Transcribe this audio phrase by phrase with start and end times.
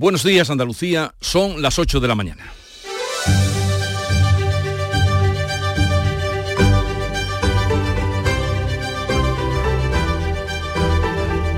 [0.00, 2.52] Buenos días Andalucía, son las 8 de la mañana.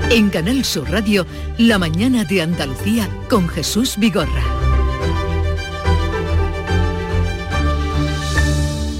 [0.09, 1.27] En Canal Sur Radio,
[1.59, 4.43] La mañana de Andalucía con Jesús Vigorra.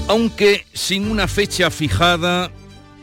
[0.06, 2.52] Aunque sin una fecha fijada,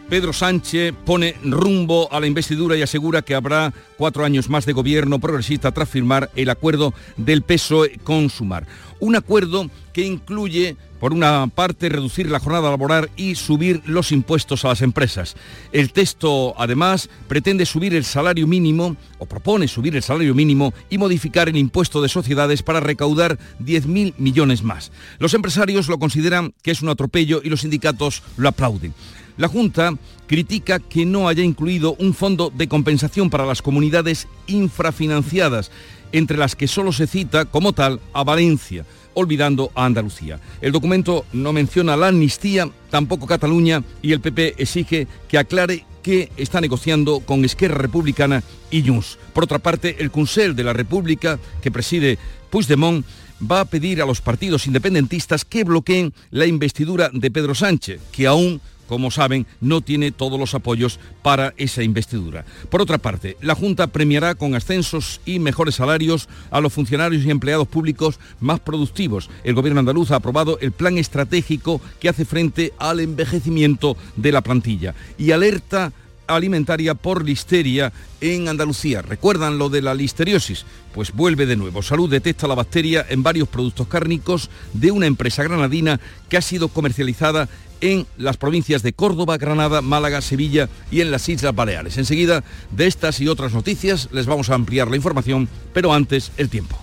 [0.09, 4.73] Pedro Sánchez pone rumbo a la investidura y asegura que habrá cuatro años más de
[4.73, 8.65] gobierno progresista tras firmar el acuerdo del PSOE con Sumar.
[8.99, 14.65] Un acuerdo que incluye, por una parte, reducir la jornada laboral y subir los impuestos
[14.65, 15.35] a las empresas.
[15.71, 20.97] El texto, además, pretende subir el salario mínimo, o propone subir el salario mínimo y
[20.97, 24.91] modificar el impuesto de sociedades para recaudar 10.000 millones más.
[25.19, 28.95] Los empresarios lo consideran que es un atropello y los sindicatos lo aplauden.
[29.39, 29.93] La Junta
[30.27, 35.71] critica que no haya incluido un fondo de compensación para las comunidades infrafinanciadas,
[36.11, 40.41] entre las que solo se cita como tal a Valencia, olvidando a Andalucía.
[40.59, 46.29] El documento no menciona la amnistía, tampoco Cataluña, y el PP exige que aclare que
[46.35, 49.17] está negociando con Esquerra Republicana y Junts.
[49.31, 52.17] Por otra parte, el Consell de la República, que preside
[52.49, 53.05] Puigdemont,
[53.49, 58.27] va a pedir a los partidos independentistas que bloqueen la investidura de Pedro Sánchez, que
[58.27, 62.43] aún como saben, no tiene todos los apoyos para esa investidura.
[62.71, 67.29] Por otra parte, la Junta premiará con ascensos y mejores salarios a los funcionarios y
[67.29, 69.29] empleados públicos más productivos.
[69.43, 74.41] El Gobierno andaluz ha aprobado el plan estratégico que hace frente al envejecimiento de la
[74.41, 75.93] plantilla y alerta
[76.25, 79.01] alimentaria por listeria en Andalucía.
[79.01, 80.65] ¿Recuerdan lo de la listeriosis?
[80.93, 81.81] Pues vuelve de nuevo.
[81.81, 86.69] Salud detecta la bacteria en varios productos cárnicos de una empresa granadina que ha sido
[86.69, 87.49] comercializada
[87.81, 91.97] en las provincias de Córdoba, Granada, Málaga, Sevilla y en las Islas Baleares.
[91.97, 96.49] Enseguida, de estas y otras noticias, les vamos a ampliar la información, pero antes el
[96.49, 96.77] tiempo.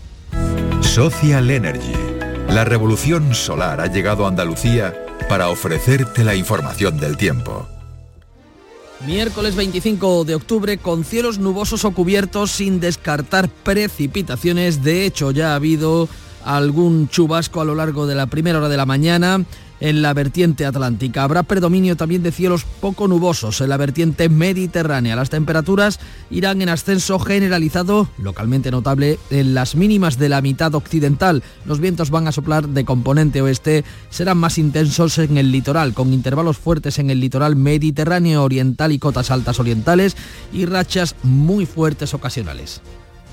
[0.81, 1.93] Social Energy.
[2.49, 4.95] La revolución solar ha llegado a Andalucía
[5.29, 7.67] para ofrecerte la información del tiempo.
[9.05, 14.83] Miércoles 25 de octubre con cielos nubosos o cubiertos sin descartar precipitaciones.
[14.83, 16.09] De hecho, ya ha habido
[16.45, 19.45] algún chubasco a lo largo de la primera hora de la mañana
[19.81, 21.23] en la vertiente atlántica.
[21.23, 25.17] Habrá predominio también de cielos poco nubosos en la vertiente mediterránea.
[25.17, 26.01] Las temperaturas
[26.31, 31.43] irán en ascenso generalizado, localmente notable, en las mínimas de la mitad occidental.
[31.65, 36.13] Los vientos van a soplar de componente oeste, serán más intensos en el litoral, con
[36.13, 40.17] intervalos fuertes en el litoral mediterráneo oriental y cotas altas orientales
[40.53, 42.81] y rachas muy fuertes ocasionales.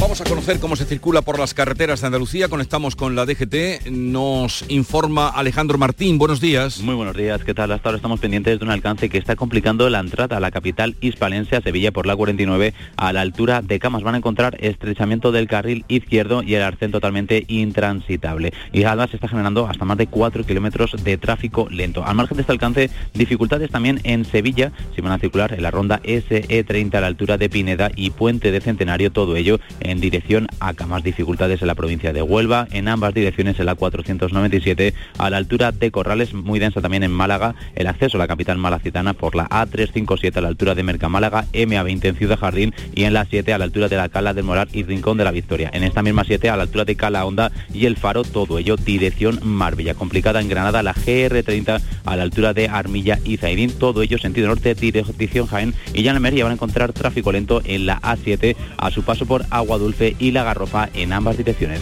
[0.00, 2.48] Vamos a conocer cómo se circula por las carreteras de Andalucía.
[2.48, 3.90] Conectamos con la DGT.
[3.90, 6.16] Nos informa Alejandro Martín.
[6.16, 6.80] Buenos días.
[6.80, 7.44] Muy buenos días.
[7.44, 7.70] ¿Qué tal?
[7.70, 10.96] Hasta ahora estamos pendientes de un alcance que está complicando la entrada a la capital
[11.02, 14.02] hispalense, a Sevilla, por la 49, a la altura de Camas.
[14.02, 18.54] Van a encontrar estrechamiento del carril izquierdo y el arcén totalmente intransitable.
[18.72, 22.06] Y además se está generando hasta más de 4 kilómetros de tráfico lento.
[22.06, 24.72] Al margen de este alcance, dificultades también en Sevilla.
[24.96, 28.50] Si van a circular en la ronda SE30 a la altura de Pineda y Puente
[28.50, 29.60] de Centenario, todo ello
[29.98, 34.94] dirección a Más dificultades en la provincia de Huelva, en ambas direcciones en la 497
[35.18, 38.58] a la altura de Corrales, muy densa también en Málaga, el acceso a la capital
[38.58, 42.74] malacitana por la A357 a la altura de Mercamálaga, MA20 en Ciudad Jardín.
[42.94, 45.24] Y en la 7 a la altura de la Cala del Moral y Rincón de
[45.24, 45.70] la Victoria.
[45.72, 48.76] En esta misma 7 a la altura de Cala Honda y el Faro, todo ello
[48.76, 49.94] dirección Marbella.
[49.94, 54.48] Complicada en Granada la GR30 a la altura de Armilla y Zaidín, todo ello sentido
[54.48, 55.74] norte, dirección Jaén.
[55.94, 59.44] Y ya en van a encontrar tráfico lento en la A7 a su paso por
[59.50, 61.80] Agua Dulce y La Garrofa en ambas direcciones.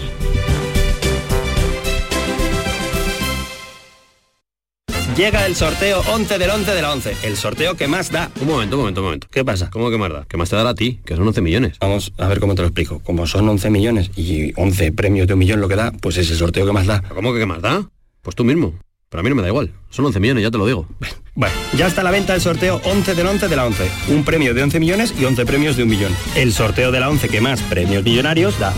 [5.18, 8.30] Llega el sorteo 11 del 11 de la 11, el sorteo que más da.
[8.40, 9.26] Un momento, un momento, un momento.
[9.28, 9.68] ¿Qué pasa?
[9.68, 10.24] ¿Cómo que más da?
[10.28, 11.00] ¿Qué más te dará a ti?
[11.04, 11.76] Que son 11 millones.
[11.80, 13.00] Vamos a ver cómo te lo explico.
[13.00, 16.30] Como son 11 millones y 11 premios de un millón lo que da, pues es
[16.30, 17.02] el sorteo que más da.
[17.02, 17.90] ¿Cómo que qué más da?
[18.22, 18.74] Pues tú mismo.
[19.08, 19.72] Pero a mí no me da igual.
[19.90, 20.86] Son 11 millones, ya te lo digo.
[21.38, 23.88] Bueno, ya está a la venta el sorteo 11 del 11 de la 11.
[24.08, 26.12] Un premio de 11 millones y 11 premios de un millón.
[26.34, 28.74] El sorteo de la 11 que más premios millonarios da.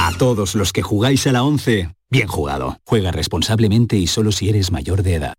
[0.00, 2.78] A todos los que jugáis a la 11, bien jugado.
[2.84, 5.34] Juega responsablemente y solo si eres mayor de edad.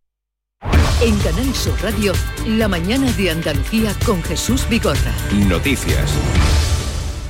[1.01, 2.13] En Canal Sur Radio,
[2.48, 5.13] la mañana de Andalucía con Jesús Bigorra.
[5.50, 6.10] Noticias.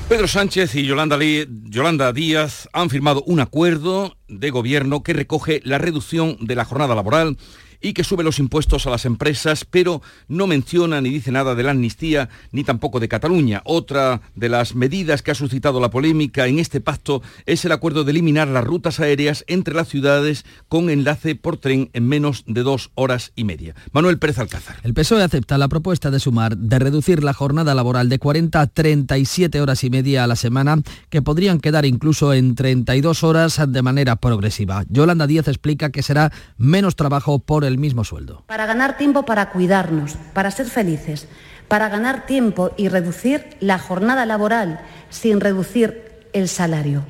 [0.08, 1.18] Pedro Sánchez y Yolanda,
[1.64, 6.94] Yolanda, Díaz han firmado un acuerdo de gobierno que recoge la reducción de la jornada
[6.94, 7.36] laboral
[7.80, 11.62] y que sube los impuestos a las empresas, pero no menciona ni dice nada de
[11.62, 13.62] la amnistía ni tampoco de Cataluña.
[13.64, 18.04] Otra de las medidas que ha suscitado la polémica en este pacto es el acuerdo
[18.04, 22.62] de eliminar las rutas aéreas entre las ciudades con enlace por tren en menos de
[22.62, 23.74] dos horas y media.
[23.92, 24.76] Manuel Pérez Alcázar.
[24.82, 28.66] El PSOE acepta la propuesta de sumar de reducir la jornada laboral de 40 a
[28.66, 30.80] 37 horas y media a la semana,
[31.10, 34.84] que podrían quedar incluso en 32 horas de manera progresiva.
[34.88, 38.44] Yolanda Díaz explica que será menos trabajo por el mismo sueldo.
[38.46, 41.28] Para ganar tiempo para cuidarnos, para ser felices,
[41.68, 44.80] para ganar tiempo y reducir la jornada laboral
[45.10, 47.04] sin reducir el salario.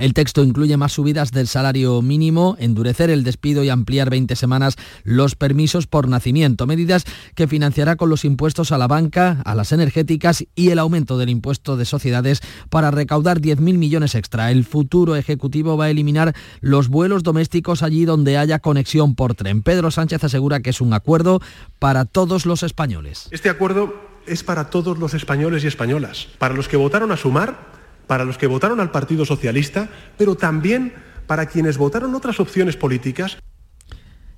[0.00, 4.76] El texto incluye más subidas del salario mínimo, endurecer el despido y ampliar 20 semanas
[5.04, 7.04] los permisos por nacimiento, medidas
[7.34, 11.28] que financiará con los impuestos a la banca, a las energéticas y el aumento del
[11.28, 14.50] impuesto de sociedades para recaudar 10.000 millones extra.
[14.50, 19.62] El futuro Ejecutivo va a eliminar los vuelos domésticos allí donde haya conexión por tren.
[19.62, 21.42] Pedro Sánchez asegura que es un acuerdo
[21.78, 23.28] para todos los españoles.
[23.32, 23.92] Este acuerdo
[24.26, 27.79] es para todos los españoles y españolas, para los que votaron a sumar
[28.10, 30.92] para los que votaron al Partido Socialista, pero también
[31.28, 33.38] para quienes votaron otras opciones políticas.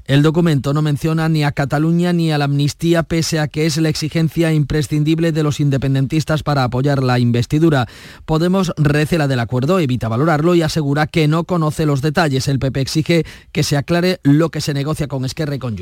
[0.05, 3.79] El documento no menciona ni a Cataluña ni a la amnistía, pese a que es
[3.79, 7.87] la exigencia imprescindible de los independentistas para apoyar la investidura.
[8.27, 12.49] Podemos recela del acuerdo, evita valorarlo y asegura que no conoce los detalles.
[12.49, 15.77] El PP exige que se aclare lo que se negocia con Esquerra y con.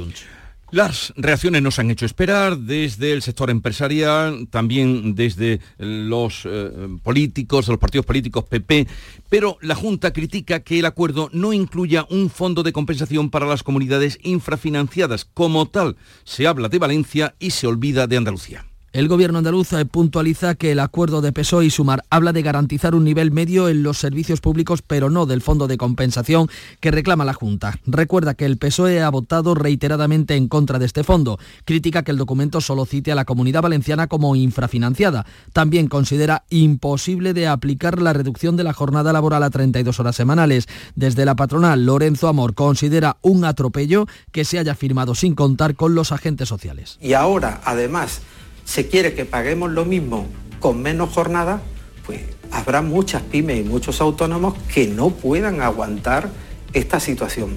[0.72, 6.70] Las reacciones nos han hecho esperar desde el sector empresarial, también desde los eh,
[7.02, 8.86] políticos, los partidos políticos PP,
[9.28, 13.64] pero la Junta critica que el acuerdo no incluya un fondo de compensación para las
[13.64, 15.24] comunidades infrafinanciadas.
[15.24, 18.69] Como tal, se habla de Valencia y se olvida de Andalucía.
[18.92, 23.04] El gobierno andaluz puntualiza que el acuerdo de PSOE y Sumar habla de garantizar un
[23.04, 26.48] nivel medio en los servicios públicos, pero no del fondo de compensación
[26.80, 27.78] que reclama la Junta.
[27.86, 31.38] Recuerda que el PSOE ha votado reiteradamente en contra de este fondo.
[31.64, 35.24] Critica que el documento solo cite a la comunidad valenciana como infrafinanciada.
[35.52, 40.66] También considera imposible de aplicar la reducción de la jornada laboral a 32 horas semanales.
[40.96, 45.94] Desde la patronal, Lorenzo Amor considera un atropello que se haya firmado sin contar con
[45.94, 46.98] los agentes sociales.
[47.00, 48.20] Y ahora, además,
[48.70, 50.28] se quiere que paguemos lo mismo
[50.60, 51.60] con menos jornada,
[52.06, 52.20] pues
[52.52, 56.30] habrá muchas pymes y muchos autónomos que no puedan aguantar
[56.72, 57.56] esta situación.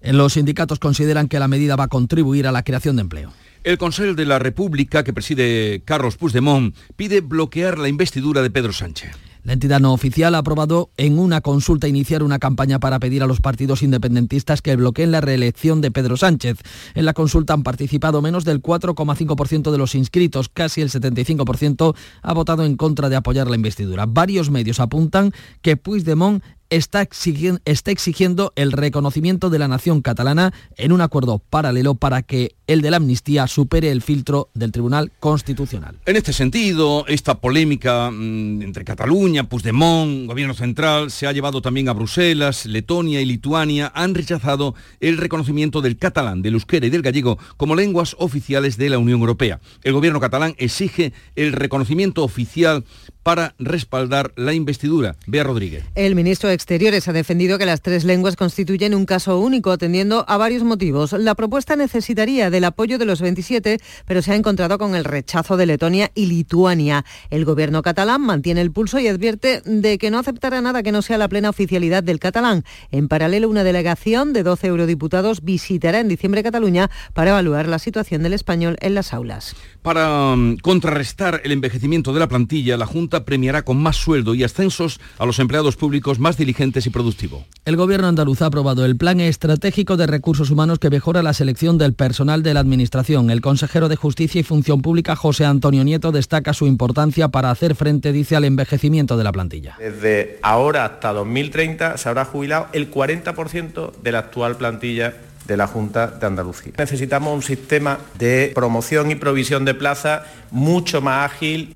[0.00, 3.32] Los sindicatos consideran que la medida va a contribuir a la creación de empleo.
[3.62, 8.72] El Consejo de la República, que preside Carlos Puigdemont, pide bloquear la investidura de Pedro
[8.72, 9.12] Sánchez.
[9.44, 13.26] La entidad no oficial ha aprobado en una consulta iniciar una campaña para pedir a
[13.26, 16.58] los partidos independentistas que bloqueen la reelección de Pedro Sánchez.
[16.94, 22.32] En la consulta han participado menos del 4,5% de los inscritos, casi el 75% ha
[22.34, 24.06] votado en contra de apoyar la investidura.
[24.06, 31.02] Varios medios apuntan que Puigdemont está exigiendo, el reconocimiento de la nación catalana en un
[31.02, 35.98] acuerdo paralelo para que el de la amnistía supere el filtro del Tribunal Constitucional.
[36.06, 41.90] En este sentido, esta polémica mm, entre Cataluña, Puigdemont, Gobierno Central, se ha llevado también
[41.90, 47.02] a Bruselas, Letonia y Lituania han rechazado el reconocimiento del catalán, del euskera y del
[47.02, 49.60] gallego como lenguas oficiales de la Unión Europea.
[49.82, 52.84] El Gobierno catalán exige el reconocimiento oficial
[53.22, 55.16] para respaldar la investidura.
[55.26, 55.84] Bea Rodríguez.
[55.94, 60.24] El ministro de Exteriores ha defendido que las tres lenguas constituyen un caso único, atendiendo
[60.28, 61.12] a varios motivos.
[61.12, 65.56] La propuesta necesitaría del apoyo de los 27, pero se ha encontrado con el rechazo
[65.56, 67.04] de Letonia y Lituania.
[67.30, 71.02] El gobierno catalán mantiene el pulso y advierte de que no aceptará nada que no
[71.02, 72.64] sea la plena oficialidad del catalán.
[72.90, 78.22] En paralelo, una delegación de 12 eurodiputados visitará en diciembre Cataluña para evaluar la situación
[78.22, 79.54] del español en las aulas.
[79.82, 84.44] Para mm, contrarrestar el envejecimiento de la plantilla, la Junta premiará con más sueldo y
[84.44, 87.44] ascensos a los empleados públicos más diligentes y productivos.
[87.64, 91.78] El gobierno andaluz ha aprobado el plan estratégico de recursos humanos que mejora la selección
[91.78, 93.30] del personal de la Administración.
[93.30, 97.74] El consejero de Justicia y Función Pública, José Antonio Nieto, destaca su importancia para hacer
[97.74, 99.76] frente, dice, al envejecimiento de la plantilla.
[99.78, 105.14] Desde ahora hasta 2030 se habrá jubilado el 40% de la actual plantilla
[105.46, 106.72] de la Junta de Andalucía.
[106.78, 111.74] Necesitamos un sistema de promoción y provisión de plazas mucho más ágil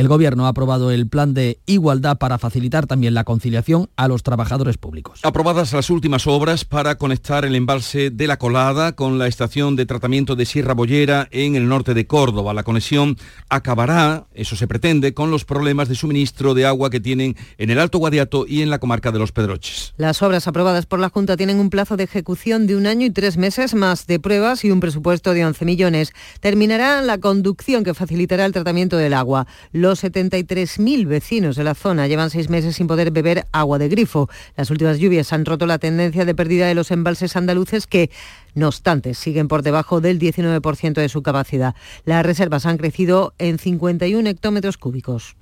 [0.00, 4.22] El Gobierno ha aprobado el plan de igualdad para facilitar también la conciliación a los
[4.22, 5.20] trabajadores públicos.
[5.24, 9.84] Aprobadas las últimas obras para conectar el embalse de la Colada con la estación de
[9.84, 12.54] tratamiento de Sierra Bollera en el norte de Córdoba.
[12.54, 13.18] La conexión
[13.50, 17.78] acabará, eso se pretende, con los problemas de suministro de agua que tienen en el
[17.78, 19.92] Alto Guadiato y en la comarca de Los Pedroches.
[19.98, 23.10] Las obras aprobadas por la Junta tienen un plazo de ejecución de un año y
[23.10, 26.14] tres meses más de pruebas y un presupuesto de 11 millones.
[26.40, 29.46] Terminará la conducción que facilitará el tratamiento del agua.
[29.72, 34.28] Los 73.000 vecinos de la zona llevan seis meses sin poder beber agua de grifo.
[34.56, 38.10] Las últimas lluvias han roto la tendencia de pérdida de los embalses andaluces que
[38.54, 41.74] no obstante, siguen por debajo del 19% de su capacidad.
[42.04, 45.36] Las reservas han crecido en 51 hectómetros cúbicos.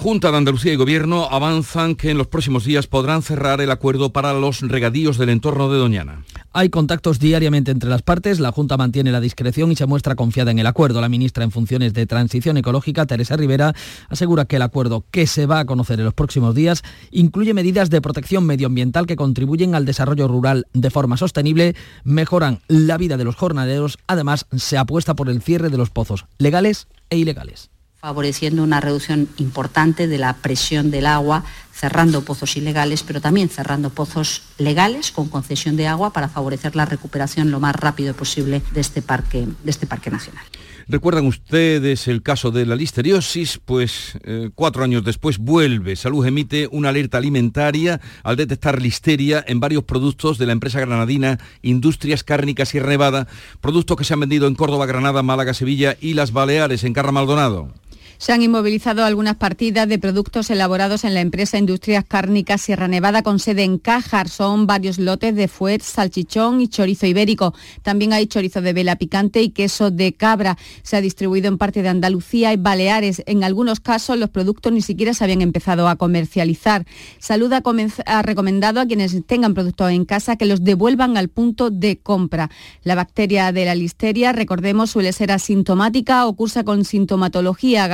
[0.00, 4.14] Junta de Andalucía y Gobierno avanzan que en los próximos días podrán cerrar el acuerdo
[4.14, 6.24] para los regadíos del entorno de Doñana.
[6.54, 10.52] Hay contactos diariamente entre las partes, la Junta mantiene la discreción y se muestra confiada
[10.52, 11.02] en el acuerdo.
[11.02, 13.74] La ministra en funciones de Transición Ecológica, Teresa Rivera,
[14.08, 17.90] asegura que el acuerdo que se va a conocer en los próximos días incluye medidas
[17.90, 23.24] de protección medioambiental que contribuyen al desarrollo rural de forma sostenible, mejoran la vida de
[23.24, 27.68] los jornaleros, además se apuesta por el cierre de los pozos legales e ilegales
[28.00, 33.90] favoreciendo una reducción importante de la presión del agua, cerrando pozos ilegales, pero también cerrando
[33.90, 38.80] pozos legales con concesión de agua para favorecer la recuperación lo más rápido posible de
[38.80, 40.44] este parque, de este parque nacional.
[40.88, 43.60] ¿Recuerdan ustedes el caso de la listeriosis?
[43.64, 45.94] Pues eh, cuatro años después vuelve.
[45.94, 51.38] Salud emite una alerta alimentaria al detectar listeria en varios productos de la empresa granadina
[51.62, 53.28] Industrias Cárnicas y Nevada,
[53.60, 57.12] productos que se han vendido en Córdoba, Granada, Málaga, Sevilla y las Baleares, en Carra
[57.12, 57.72] Maldonado.
[58.20, 63.22] Se han inmovilizado algunas partidas de productos elaborados en la empresa Industrias Cárnicas Sierra Nevada
[63.22, 64.28] con sede en Cájar.
[64.28, 67.54] Son varios lotes de fuet, salchichón y chorizo ibérico.
[67.80, 70.58] También hay chorizo de vela picante y queso de cabra.
[70.82, 73.22] Se ha distribuido en parte de Andalucía y Baleares.
[73.24, 76.84] En algunos casos los productos ni siquiera se habían empezado a comercializar.
[77.20, 81.96] Salud ha, recomendado a quienes tengan productos en casa que los devuelvan al punto de
[82.00, 82.50] compra.
[82.82, 87.88] La bacteria de la listeria, recordemos, suele ser asintomática o cursa con sintomatología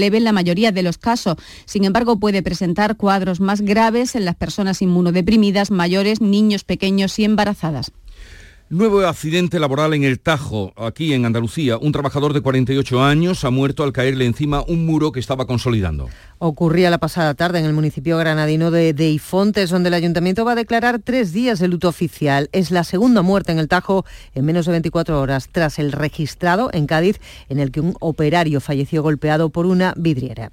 [0.00, 1.36] leve en la mayoría de los casos.
[1.64, 7.24] Sin embargo, puede presentar cuadros más graves en las personas inmunodeprimidas, mayores, niños pequeños y
[7.24, 7.92] embarazadas.
[8.72, 11.76] Nuevo accidente laboral en el Tajo, aquí en Andalucía.
[11.76, 16.08] Un trabajador de 48 años ha muerto al caerle encima un muro que estaba consolidando.
[16.38, 20.54] Ocurría la pasada tarde en el municipio granadino de Deifontes, donde el ayuntamiento va a
[20.54, 22.48] declarar tres días de luto oficial.
[22.52, 26.70] Es la segunda muerte en el Tajo en menos de 24 horas, tras el registrado
[26.72, 30.50] en Cádiz, en el que un operario falleció golpeado por una vidriera.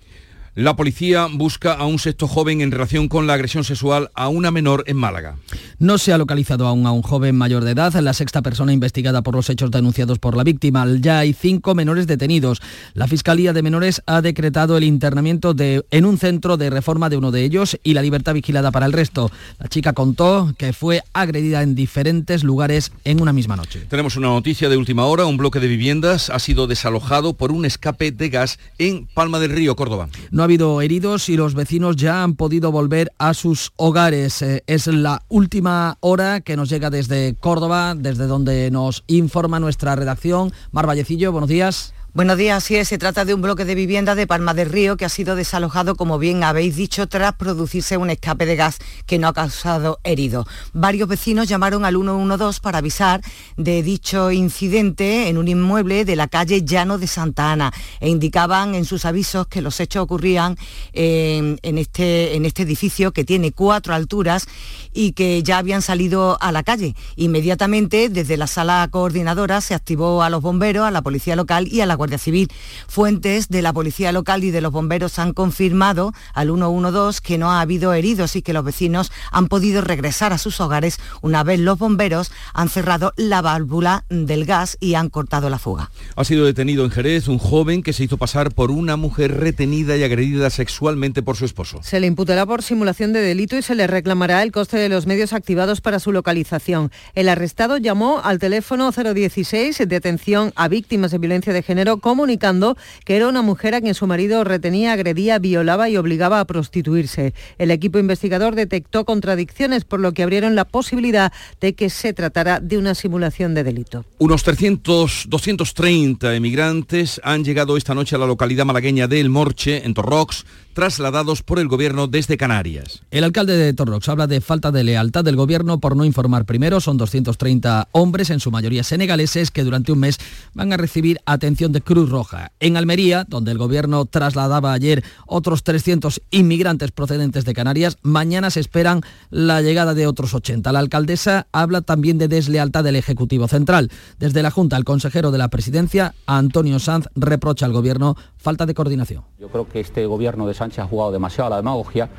[0.56, 4.52] La policía busca a un sexto joven en relación con la agresión sexual a una
[4.52, 5.38] menor en Málaga.
[5.78, 9.22] No se ha localizado aún a un joven mayor de edad, la sexta persona investigada
[9.22, 10.86] por los hechos denunciados por la víctima.
[11.00, 12.62] Ya hay cinco menores detenidos.
[12.94, 17.18] La Fiscalía de Menores ha decretado el internamiento de, en un centro de reforma de
[17.18, 19.32] uno de ellos y la libertad vigilada para el resto.
[19.60, 23.86] La chica contó que fue agredida en diferentes lugares en una misma noche.
[23.90, 25.26] Tenemos una noticia de última hora.
[25.26, 29.52] Un bloque de viviendas ha sido desalojado por un escape de gas en Palma del
[29.52, 30.10] Río, Córdoba.
[30.32, 34.42] No ha habido heridos y los vecinos ya han podido volver a sus hogares.
[34.42, 39.96] Eh, es la última hora que nos llega desde Córdoba, desde donde nos informa nuestra
[39.96, 40.52] redacción.
[40.72, 41.94] Mar Vallecillo, buenos días.
[42.12, 45.06] Buenos días, sí, se trata de un bloque de vivienda de Palma del Río que
[45.06, 49.28] ha sido desalojado, como bien habéis dicho, tras producirse un escape de gas que no
[49.28, 50.48] ha causado herido.
[50.74, 53.22] Varios vecinos llamaron al 112 para avisar
[53.58, 58.74] de dicho incidente en un inmueble de la calle Llano de Santa Ana e indicaban
[58.74, 60.58] en sus avisos que los hechos ocurrían
[60.94, 64.48] en, este, en este edificio que tiene cuatro alturas
[64.94, 66.96] y que ya habían salido a la calle.
[67.18, 71.82] Inmediatamente, desde la sala coordinadora, se activó a los bomberos, a la policía local y
[71.82, 72.50] a la Guardia Civil.
[72.88, 77.52] Fuentes de la Policía Local y de los bomberos han confirmado al 112 que no
[77.52, 81.60] ha habido heridos y que los vecinos han podido regresar a sus hogares una vez
[81.60, 85.92] los bomberos han cerrado la válvula del gas y han cortado la fuga.
[86.16, 89.98] Ha sido detenido en Jerez un joven que se hizo pasar por una mujer retenida
[89.98, 91.82] y agredida sexualmente por su esposo.
[91.84, 95.06] Se le imputará por simulación de delito y se le reclamará el coste de los
[95.06, 96.92] medios activados para su localización.
[97.14, 102.78] El arrestado llamó al teléfono 016 de atención a víctimas de violencia de género comunicando
[103.06, 107.34] que era una mujer a quien su marido retenía, agredía, violaba y obligaba a prostituirse.
[107.58, 112.60] El equipo investigador detectó contradicciones, por lo que abrieron la posibilidad de que se tratara
[112.60, 114.06] de una simulación de delito.
[114.18, 119.86] Unos 300, 230 emigrantes han llegado esta noche a la localidad malagueña de El Morche,
[119.86, 120.46] en Torrox,
[120.80, 123.02] trasladados por el gobierno desde Canarias.
[123.12, 126.80] El alcalde de Torrox habla de falta de lealtad del gobierno por no informar primero.
[126.80, 130.20] Son 230 hombres, en su mayoría senegaleses, que durante un mes
[130.54, 132.54] van a recibir atención de Cruz Roja.
[132.62, 138.62] En Almería, donde el gobierno trasladaba ayer otros 300 inmigrantes procedentes de Canarias, mañana se
[138.62, 140.72] esperan la llegada de otros 80.
[140.72, 143.92] La alcaldesa habla también de deslealtad del Ejecutivo Central.
[144.18, 148.74] Desde la Junta, el consejero de la Presidencia, Antonio Sanz, reprocha al gobierno falta de
[148.74, 149.26] coordinación.
[149.38, 152.10] Yo creo que este gobierno de Sánchez ha jugado demasiado a la demagogia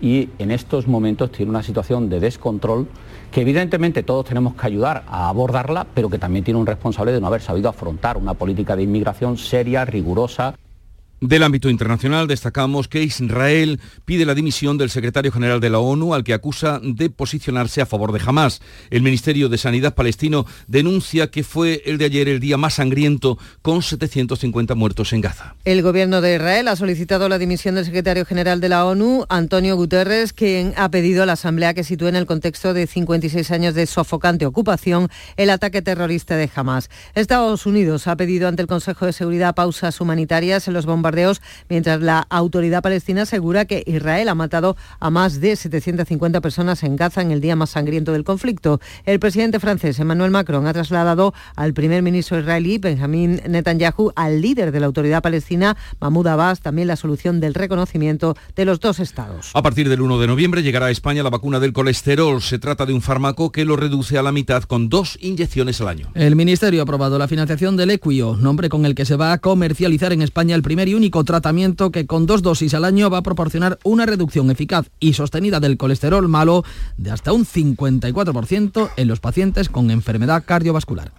[0.00, 2.88] y en estos momentos tiene una situación de descontrol
[3.30, 7.20] que evidentemente todos tenemos que ayudar a abordarla, pero que también tiene un responsable de
[7.20, 10.54] no haber sabido afrontar una política de inmigración seria, rigurosa.
[11.20, 16.14] Del ámbito internacional destacamos que Israel pide la dimisión del secretario general de la ONU
[16.14, 18.62] al que acusa de posicionarse a favor de Hamas.
[18.88, 23.36] El Ministerio de Sanidad palestino denuncia que fue el de ayer el día más sangriento
[23.60, 25.56] con 750 muertos en Gaza.
[25.66, 29.76] El gobierno de Israel ha solicitado la dimisión del secretario general de la ONU, Antonio
[29.76, 33.74] Guterres, quien ha pedido a la Asamblea que sitúe en el contexto de 56 años
[33.74, 36.88] de sofocante ocupación el ataque terrorista de Hamas.
[37.14, 41.09] Estados Unidos ha pedido ante el Consejo de Seguridad pausas humanitarias en los bombardeos
[41.68, 46.96] mientras la autoridad palestina asegura que Israel ha matado a más de 750 personas en
[46.96, 48.80] Gaza en el día más sangriento del conflicto.
[49.04, 54.72] El presidente francés Emmanuel Macron ha trasladado al primer ministro israelí Benjamin Netanyahu al líder
[54.72, 59.50] de la autoridad palestina Mahmoud Abbas también la solución del reconocimiento de los dos estados.
[59.54, 62.42] A partir del 1 de noviembre llegará a España la vacuna del colesterol.
[62.42, 65.88] Se trata de un fármaco que lo reduce a la mitad con dos inyecciones al
[65.88, 66.08] año.
[66.14, 69.38] El Ministerio ha aprobado la financiación del Equio, nombre con el que se va a
[69.38, 73.18] comercializar en España el primer y único tratamiento que con dos dosis al año va
[73.18, 76.62] a proporcionar una reducción eficaz y sostenida del colesterol malo
[76.98, 81.10] de hasta un 54% en los pacientes con enfermedad cardiovascular.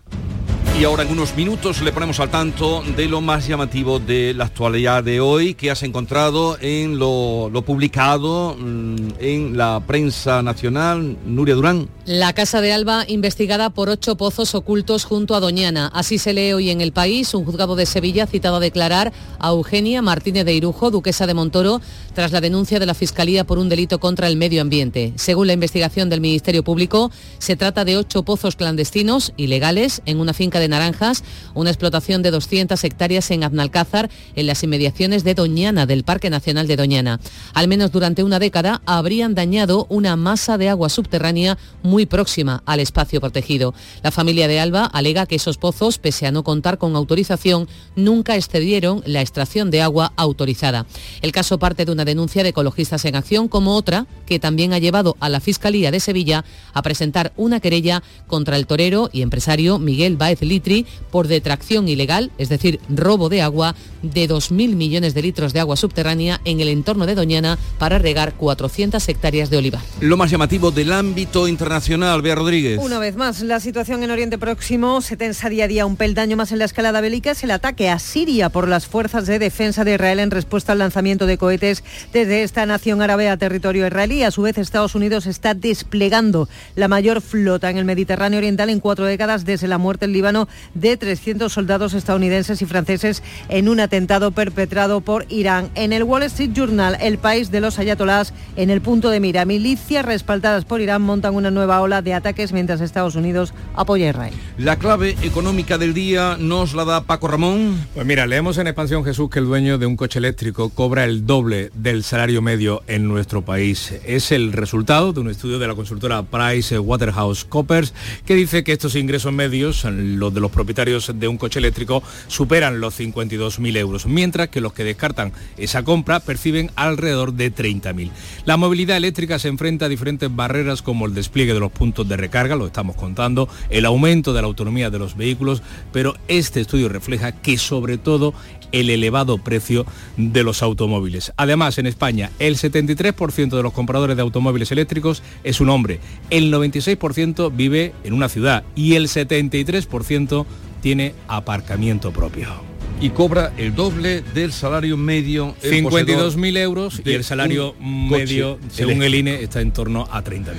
[0.80, 4.46] Y ahora en unos minutos le ponemos al tanto de lo más llamativo de la
[4.46, 11.18] actualidad de hoy que has encontrado en lo, lo publicado mm, en la prensa nacional.
[11.24, 11.88] Nuria Durán.
[12.06, 15.92] La Casa de Alba investigada por ocho pozos ocultos junto a Doñana.
[15.94, 17.32] Así se lee hoy en el país.
[17.36, 21.80] Un juzgado de Sevilla citado a declarar a Eugenia Martínez de Irujo, duquesa de Montoro,
[22.14, 25.14] tras la denuncia de la Fiscalía por un delito contra el medio ambiente.
[25.16, 30.34] Según la investigación del Ministerio Público, se trata de ocho pozos clandestinos, ilegales, en una
[30.34, 35.86] finca de Naranjas, una explotación de 200 hectáreas en Aznalcázar, en las inmediaciones de Doñana,
[35.86, 37.20] del Parque Nacional de Doñana.
[37.54, 42.80] Al menos durante una década habrían dañado una masa de agua subterránea muy próxima al
[42.80, 43.74] espacio protegido.
[44.04, 48.36] La familia de Alba alega que esos pozos, pese a no contar con autorización, nunca
[48.36, 50.86] excedieron la extracción de agua autorizada.
[51.22, 54.80] El caso parte de una denuncia de Ecologistas en Acción, como otra que también ha
[54.80, 59.80] llevado a la Fiscalía de Sevilla a presentar una querella contra el torero y empresario
[59.80, 65.22] Miguel Baez Litri por detracción ilegal, es decir, robo de agua de 2.000 millones de
[65.22, 69.82] litros de agua subterránea en el entorno de Doñana para regar 400 hectáreas de olivar.
[70.00, 72.80] Lo más llamativo del ámbito internacional, Bea Rodríguez.
[72.82, 76.38] Una vez más, la situación en Oriente Próximo se tensa día a día un peldaño
[76.38, 77.32] más en la escalada bélica.
[77.32, 80.80] Es el ataque a Siria por las fuerzas de defensa de Israel en respuesta al
[80.80, 81.84] lanzamiento de cohetes
[82.14, 84.24] desde esta nación árabe a territorio israelí.
[84.24, 88.80] A su vez, Estados Unidos está desplegando la mayor flota en el Mediterráneo Oriental en
[88.80, 93.80] cuatro décadas desde la muerte en Líbano de 300 soldados estadounidenses y franceses en un
[93.80, 95.70] atentado perpetrado por Irán.
[95.76, 99.46] En el Wall Street Journal, el país de los ayatolás en el punto de mira.
[99.46, 104.10] Milicias respaldadas por Irán montan una nueva ola de ataques mientras Estados Unidos apoya a
[104.10, 104.34] Israel.
[104.58, 107.78] La clave económica del día nos la da Paco Ramón.
[107.94, 111.26] Pues mira, leemos en Expansión Jesús que el dueño de un coche eléctrico cobra el
[111.26, 113.94] doble del salario medio en nuestro país.
[114.06, 117.94] Es el resultado de un estudio de la consultora Price Waterhouse Coppers
[118.26, 122.82] que dice que estos ingresos medios, los de los propietarios de un coche eléctrico, superan
[122.82, 128.12] los 52.000 euros, mientras que los que descartan esa compra perciben alrededor de 30.000.
[128.46, 132.18] La movilidad eléctrica se enfrenta a diferentes barreras como el despliegue de los puntos de
[132.18, 136.90] recarga, lo estamos contando, el aumento de la autonomía de los vehículos, pero este estudio
[136.90, 138.34] refleja que sobre todo
[138.72, 139.86] el elevado precio
[140.18, 141.34] de los automóviles.
[141.38, 146.52] Además, en España, el 73% de los compradores de automóviles eléctricos es un hombre, el
[146.54, 150.46] 96% vive en una ciudad y el 73%
[150.82, 155.56] tiene aparcamiento propio y cobra el doble del salario medio.
[155.64, 160.54] 52.000 euros y el salario medio, según el INE, está en torno a 30.000.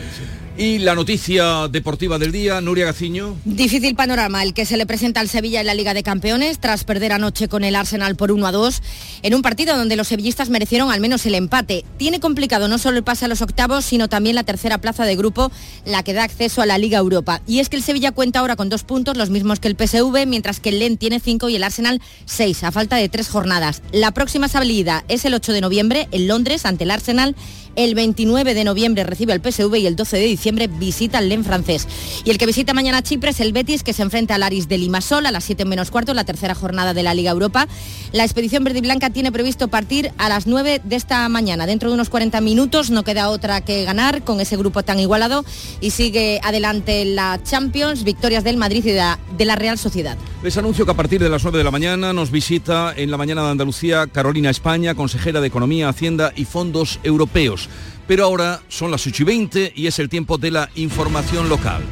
[0.57, 3.37] Y la noticia deportiva del día, Nuria Gaciño.
[3.47, 6.85] Difícil panorama el que se le presenta al Sevilla en la Liga de Campeones tras
[6.85, 8.83] perder anoche con el Arsenal por 1 a 2
[9.23, 11.87] en un partido donde los sevillistas merecieron al menos el empate.
[11.97, 15.17] Tiene complicado no solo el pase a los octavos, sino también la tercera plaza de
[15.17, 15.51] grupo,
[15.87, 17.41] la que da acceso a la Liga Europa.
[17.47, 20.27] Y es que el Sevilla cuenta ahora con dos puntos, los mismos que el PSV,
[20.27, 23.81] mientras que el LEN tiene cinco y el Arsenal seis, a falta de tres jornadas.
[23.91, 27.35] La próxima salida es el 8 de noviembre en Londres ante el Arsenal
[27.77, 31.45] el 29 de noviembre recibe al PSV y el 12 de diciembre visita al LEN
[31.45, 31.89] francés.
[32.25, 34.79] Y el que visita mañana Chipre es el Betis, que se enfrenta al Aris de
[34.79, 37.67] Limasol a las 7 menos cuarto, la tercera jornada de la Liga Europa.
[38.13, 41.67] La expedición verde y blanca tiene previsto partir a las 9 de esta mañana.
[41.67, 45.45] Dentro de unos 40 minutos no queda otra que ganar con ese grupo tan igualado
[45.81, 50.17] y sigue adelante la Champions, victorias del Madrid y de la Real Sociedad.
[50.43, 53.17] Les anuncio que a partir de las 9 de la mañana nos visita en la
[53.17, 57.62] mañana de Andalucía Carolina España, consejera de Economía, Hacienda y Fondos Europeos.
[58.07, 61.83] Pero ahora son las 8 y 20 y es el tiempo de la información local.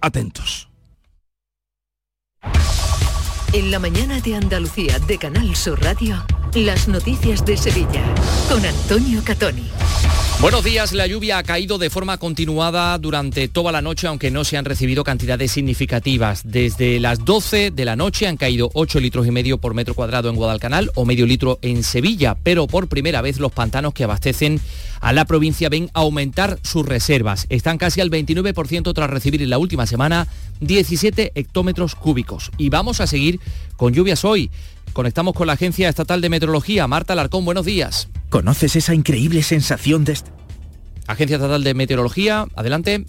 [0.00, 0.68] Atentos.
[3.52, 8.04] En la mañana de Andalucía de Canal Sur Radio, las noticias de Sevilla
[8.48, 9.64] con Antonio Catoni.
[10.40, 14.44] Buenos días, la lluvia ha caído de forma continuada durante toda la noche, aunque no
[14.44, 16.42] se han recibido cantidades significativas.
[16.44, 20.28] Desde las 12 de la noche han caído 8 litros y medio por metro cuadrado
[20.28, 24.60] en Guadalcanal o medio litro en Sevilla, pero por primera vez los pantanos que abastecen
[25.00, 27.46] a la provincia ven aumentar sus reservas.
[27.48, 30.28] Están casi al 29% tras recibir en la última semana
[30.60, 32.50] 17 hectómetros cúbicos.
[32.58, 33.40] Y vamos a seguir
[33.76, 34.50] con lluvias hoy.
[34.94, 36.86] Conectamos con la Agencia Estatal de Meteorología.
[36.86, 38.08] Marta Larcón, buenos días.
[38.30, 40.16] ¿Conoces esa increíble sensación de...
[41.08, 43.04] Agencia Estatal de Meteorología, adelante.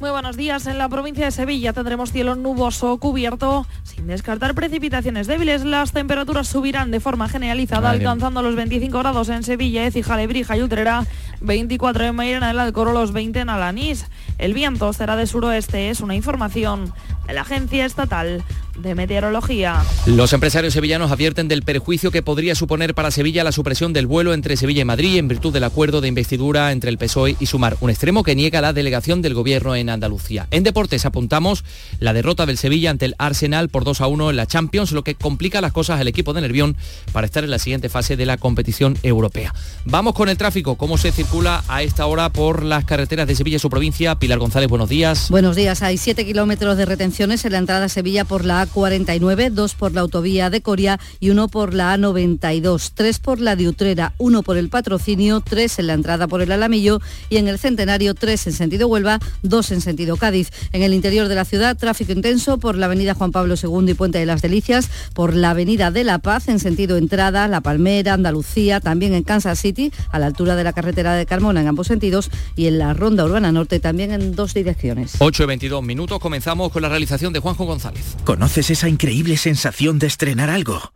[0.00, 0.66] Muy buenos días.
[0.66, 5.66] En la provincia de Sevilla tendremos cielo nuboso cubierto, sin descartar precipitaciones débiles.
[5.66, 10.62] Las temperaturas subirán de forma generalizada, alcanzando los 25 grados en Sevilla, Écija, Lebrija y
[10.62, 11.06] Utrera,
[11.42, 14.06] 24 en Mairena del Alcoro, los 20 en Alanís.
[14.38, 16.92] El viento será de suroeste, es una información
[17.26, 18.42] de la Agencia Estatal
[18.76, 19.82] de Meteorología.
[20.06, 24.34] Los empresarios sevillanos advierten del perjuicio que podría suponer para Sevilla la supresión del vuelo
[24.34, 27.76] entre Sevilla y Madrid en virtud del acuerdo de investidura entre el PSOE y Sumar,
[27.80, 30.46] un extremo que niega la delegación del gobierno en Andalucía.
[30.50, 31.64] En deportes apuntamos
[32.00, 35.04] la derrota del Sevilla ante el Arsenal por 2 a 1 en la Champions, lo
[35.04, 36.76] que complica las cosas al equipo de Nervión
[37.12, 39.54] para estar en la siguiente fase de la competición europea.
[39.84, 43.56] Vamos con el tráfico, cómo se circula a esta hora por las carreteras de Sevilla
[43.56, 44.14] y su provincia.
[44.14, 45.28] Pilar González, buenos días.
[45.30, 49.50] Buenos días, hay 7 kilómetros de retenciones en la entrada a Sevilla por la A49,
[49.50, 53.68] dos por la autovía de Coria y uno por la A92, tres por la de
[53.68, 57.58] Utrera, uno por el patrocinio, tres en la entrada por el Alamillo y en el
[57.58, 60.50] Centenario, tres en sentido Huelva, dos en sentido Cádiz.
[60.72, 63.94] En el interior de la ciudad, tráfico intenso por la avenida Juan Pablo II y
[63.94, 68.14] Puente de las Delicias, por la avenida de La Paz en sentido entrada, La Palmera,
[68.14, 71.86] Andalucía, también en Kansas City, a la altura de la carretera de Carmona en ambos
[71.86, 75.16] sentidos y en la Ronda Urbana Norte también en dos direcciones.
[75.18, 78.16] 8 y 22 minutos, comenzamos con la realización de Juanjo González.
[78.52, 80.92] ¿Conoces esa increíble sensación de estrenar algo?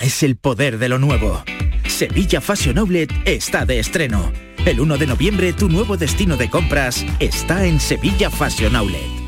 [0.00, 1.42] Es el poder de lo nuevo.
[1.88, 4.32] Sevilla Fashion Outlet está de estreno.
[4.64, 9.23] El 1 de noviembre tu nuevo destino de compras está en Sevilla Fashion Outlet.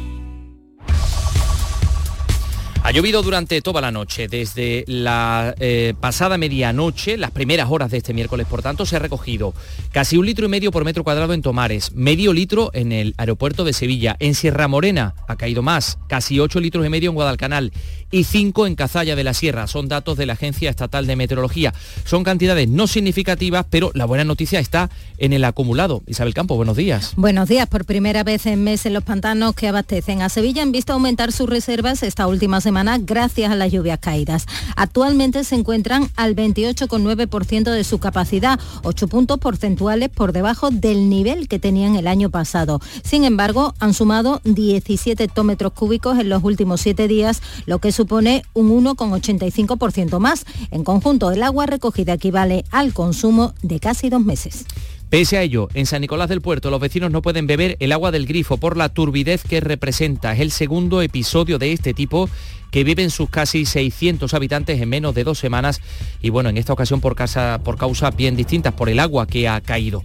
[2.87, 7.96] Ha llovido durante toda la noche, desde la eh, pasada medianoche, las primeras horas de
[7.96, 9.55] este miércoles, por tanto, se ha recogido
[9.90, 13.64] casi un litro y medio por metro cuadrado en Tomares, medio litro en el aeropuerto
[13.64, 17.72] de Sevilla, en Sierra Morena ha caído más, casi 8 litros y medio en Guadalcanal
[18.12, 21.75] y 5 en Cazalla de la Sierra, son datos de la Agencia Estatal de Meteorología.
[22.05, 26.05] Son cantidades no significativas, pero la buena noticia está en el acumulado.
[26.07, 27.14] Isabel Campo, buenos días.
[27.16, 30.70] Buenos días, por primera vez en mes en los pantanos que abastecen a Sevilla han
[30.70, 34.47] visto aumentar sus reservas esta última semana gracias a las lluvias caídas.
[34.77, 41.49] Actualmente se encuentran al 28,9% de su capacidad, 8 puntos porcentuales por debajo del nivel
[41.49, 42.81] que tenían el año pasado.
[43.03, 48.43] Sin embargo, han sumado 17 hectómetros cúbicos en los últimos 7 días, lo que supone
[48.53, 50.45] un 1,85% más.
[50.71, 54.67] En conjunto, el agua recogida equivale al consumo de casi dos meses.
[55.09, 58.11] Pese a ello, en San Nicolás del Puerto los vecinos no pueden beber el agua
[58.11, 60.33] del grifo por la turbidez que representa.
[60.33, 62.29] Es el segundo episodio de este tipo
[62.73, 65.81] que viven sus casi 600 habitantes en menos de dos semanas
[66.21, 69.47] y bueno, en esta ocasión por, casa, por causas bien distintas, por el agua que
[69.47, 70.03] ha caído.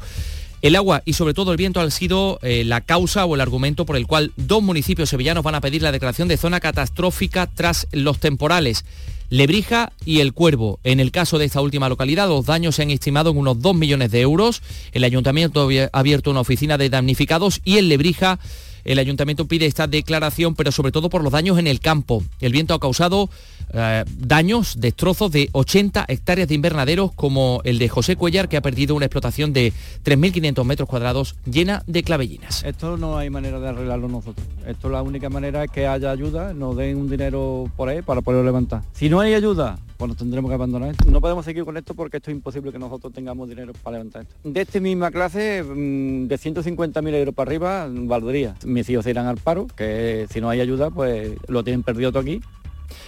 [0.61, 3.87] El agua y sobre todo el viento han sido eh, la causa o el argumento
[3.87, 7.87] por el cual dos municipios sevillanos van a pedir la declaración de zona catastrófica tras
[7.91, 8.85] los temporales.
[9.31, 10.81] Lebrija y El Cuervo.
[10.83, 13.75] En el caso de esta última localidad, los daños se han estimado en unos 2
[13.75, 14.61] millones de euros.
[14.91, 18.39] El ayuntamiento ha abierto una oficina de damnificados y en Lebrija
[18.83, 22.23] el ayuntamiento pide esta declaración, pero sobre todo por los daños en el campo.
[22.41, 23.29] El viento ha causado
[23.73, 28.61] eh, daños, destrozos de 80 hectáreas de invernaderos, como el de José Cuellar, que ha
[28.61, 32.63] perdido una explotación de 3.500 metros cuadrados llena de clavellinas.
[32.63, 34.45] Esto no hay manera de arreglarlo nosotros.
[34.65, 38.21] Esto la única manera es que haya ayuda, nos den un dinero por ahí para
[38.21, 38.81] poderlo levantar.
[38.93, 41.09] Si no hay ayuda, pues nos tendremos que abandonar esto.
[41.11, 44.23] No podemos seguir con esto porque esto es imposible que nosotros tengamos dinero para levantar
[44.23, 44.35] esto.
[44.43, 48.55] De esta misma clase, mm, de 150.000 euros para arriba, valdría.
[48.65, 52.11] Mis hijos se irán al paro, que si no hay ayuda, pues lo tienen perdido
[52.11, 52.41] todo aquí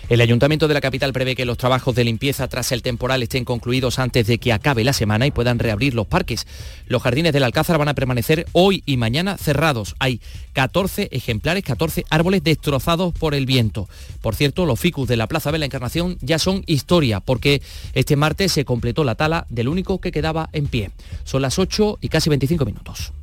[0.09, 3.45] el Ayuntamiento de la capital prevé que los trabajos de limpieza tras el temporal estén
[3.45, 6.45] concluidos antes de que acabe la semana y puedan reabrir los parques.
[6.87, 9.95] Los jardines del Alcázar van a permanecer hoy y mañana cerrados.
[9.99, 10.19] Hay
[10.53, 13.87] 14 ejemplares, 14 árboles destrozados por el viento.
[14.21, 17.61] Por cierto, los ficus de la Plaza de la Encarnación ya son historia porque
[17.93, 20.91] este martes se completó la tala del único que quedaba en pie.
[21.23, 23.13] Son las 8 y casi 25 minutos.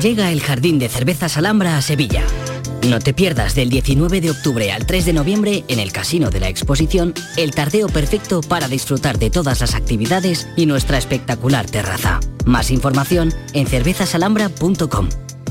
[0.00, 2.24] Llega el Jardín de Cervezas Alhambra a Sevilla
[2.88, 6.40] no te pierdas del 19 de octubre al 3 de noviembre en el Casino de
[6.40, 12.20] la Exposición el tardeo perfecto para disfrutar de todas las actividades y nuestra espectacular terraza.
[12.44, 15.08] Más información en cervezasalhambra.com.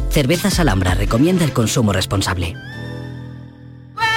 [0.09, 2.55] Cervezas Alhambra recomienda el consumo responsable.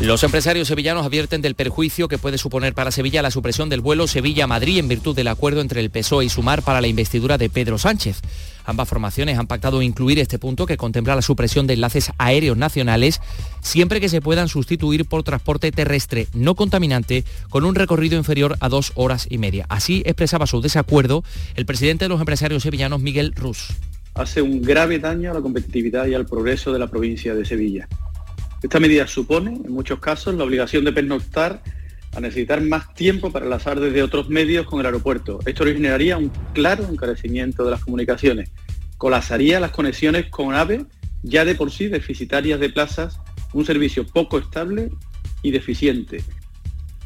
[0.00, 4.06] Los empresarios sevillanos advierten del perjuicio que puede suponer para Sevilla la supresión del vuelo
[4.06, 7.78] Sevilla-Madrid en virtud del acuerdo entre el PSOE y Sumar para la investidura de Pedro
[7.78, 8.20] Sánchez.
[8.64, 13.20] Ambas formaciones han pactado incluir este punto que contempla la supresión de enlaces aéreos nacionales
[13.60, 18.68] siempre que se puedan sustituir por transporte terrestre no contaminante con un recorrido inferior a
[18.68, 19.66] dos horas y media.
[19.68, 21.24] Así expresaba su desacuerdo
[21.56, 23.70] el presidente de los empresarios sevillanos, Miguel Rus.
[24.14, 27.88] Hace un grave daño a la competitividad y al progreso de la provincia de Sevilla
[28.62, 31.62] esta medida supone, en muchos casos, la obligación de pernoctar
[32.14, 35.38] a necesitar más tiempo para enlazar desde otros medios con el aeropuerto.
[35.46, 38.50] Esto originaría un claro encarecimiento de las comunicaciones.
[38.96, 40.86] Colapsaría las conexiones con AVE,
[41.22, 43.20] ya de por sí deficitarias de plazas,
[43.52, 44.90] un servicio poco estable
[45.42, 46.24] y deficiente.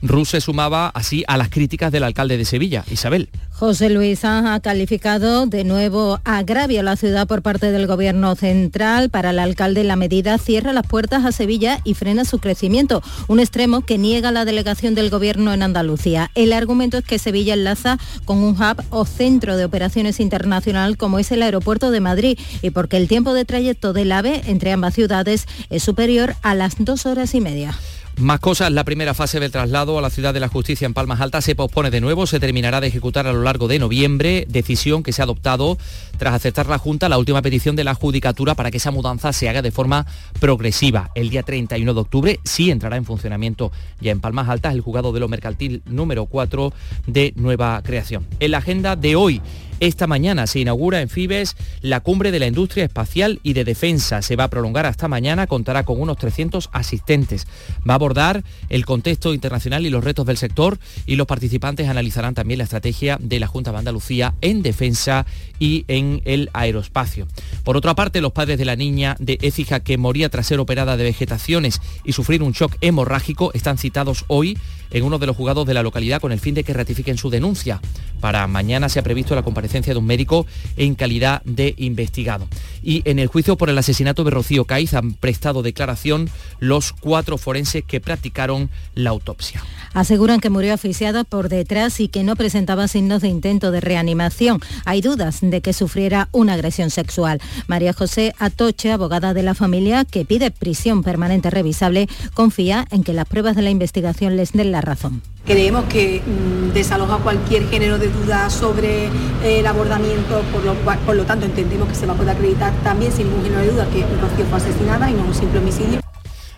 [0.03, 3.31] Rus se sumaba así a las críticas del alcalde de Sevilla, Isabel.
[3.51, 9.09] José Luis ha calificado de nuevo agravio a la ciudad por parte del gobierno central.
[9.11, 13.39] Para el alcalde la medida cierra las puertas a Sevilla y frena su crecimiento, un
[13.39, 16.33] extremo que niega la delegación del gobierno en Andalucía.
[16.35, 21.21] El argumento es que Sevilla enlaza con un hub o centro de operaciones internacional como
[21.21, 24.95] es el aeropuerto de Madrid y porque el tiempo de trayecto del AVE entre ambas
[24.95, 27.77] ciudades es superior a las dos horas y media.
[28.19, 31.21] Más cosas, la primera fase del traslado a la ciudad de la justicia en Palmas
[31.21, 35.03] Altas se pospone de nuevo, se terminará de ejecutar a lo largo de noviembre, decisión
[35.03, 35.79] que se ha adoptado
[36.19, 39.49] tras aceptar la Junta la última petición de la Judicatura para que esa mudanza se
[39.49, 40.07] haga de forma
[40.39, 41.11] progresiva.
[41.15, 45.13] El día 31 de octubre sí entrará en funcionamiento ya en Palmas Altas el juzgado
[45.13, 46.73] de lo mercantil número 4
[47.07, 48.27] de nueva creación.
[48.41, 49.41] En la agenda de hoy,
[49.83, 54.23] esta mañana se inaugura en Fibes la cumbre de la industria espacial y de defensa.
[54.23, 57.49] Se va a prolongar hasta mañana, contará con unos 300 asistentes.
[57.79, 62.35] Va a abordar el contexto internacional y los retos del sector y los participantes analizarán
[62.35, 65.27] también la estrategia de la Junta de Andalucía en defensa
[65.59, 67.27] y en el aeroespacio.
[67.65, 70.97] Por otra parte, los padres de la niña de Écija que moría tras ser operada
[70.97, 74.57] de vegetaciones y sufrir un shock hemorrágico están citados hoy
[74.93, 77.31] en uno de los juzgados de la localidad con el fin de que ratifiquen su
[77.31, 77.81] denuncia.
[78.21, 82.47] Para mañana se ha previsto la comparecencia de un médico en calidad de investigado.
[82.83, 87.39] Y en el juicio por el asesinato de Rocío Caiz han prestado declaración los cuatro
[87.39, 89.63] forenses que practicaron la autopsia.
[89.95, 94.61] Aseguran que murió asfixiada por detrás y que no presentaba signos de intento de reanimación.
[94.85, 97.41] Hay dudas de que sufriera una agresión sexual.
[97.67, 103.13] María José Atoche, abogada de la familia, que pide prisión permanente revisable, confía en que
[103.13, 105.23] las pruebas de la investigación les den la razón.
[105.45, 111.17] Creemos que mm, desaloja cualquier género de duda sobre eh, el abordamiento, por lo, por
[111.17, 113.87] lo tanto entendemos que se va a poder acreditar también sin ningún género de duda
[113.87, 116.02] que Rocío fue asesinada y no un simple homicidio.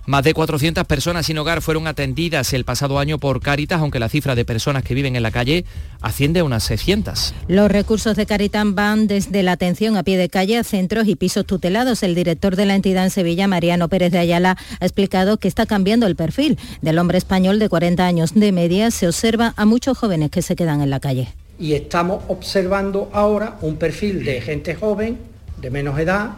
[0.07, 4.11] Más de 400 personas sin hogar fueron atendidas el pasado año por Caritas, aunque la
[4.11, 5.65] cifra de personas que viven en la calle
[6.03, 7.33] asciende a unas 600.
[7.49, 11.17] Los recursos de Caritas van desde la atención a pie de calle a centros y
[11.17, 12.03] pisos tutelados.
[12.03, 15.65] El director de la entidad en Sevilla, Mariano Pérez de Ayala, ha explicado que está
[15.65, 18.91] cambiando el perfil del hombre español de 40 años de media.
[18.91, 21.29] Se observa a muchos jóvenes que se quedan en la calle.
[21.59, 25.17] Y estamos observando ahora un perfil de gente joven,
[25.63, 26.33] de menos edad,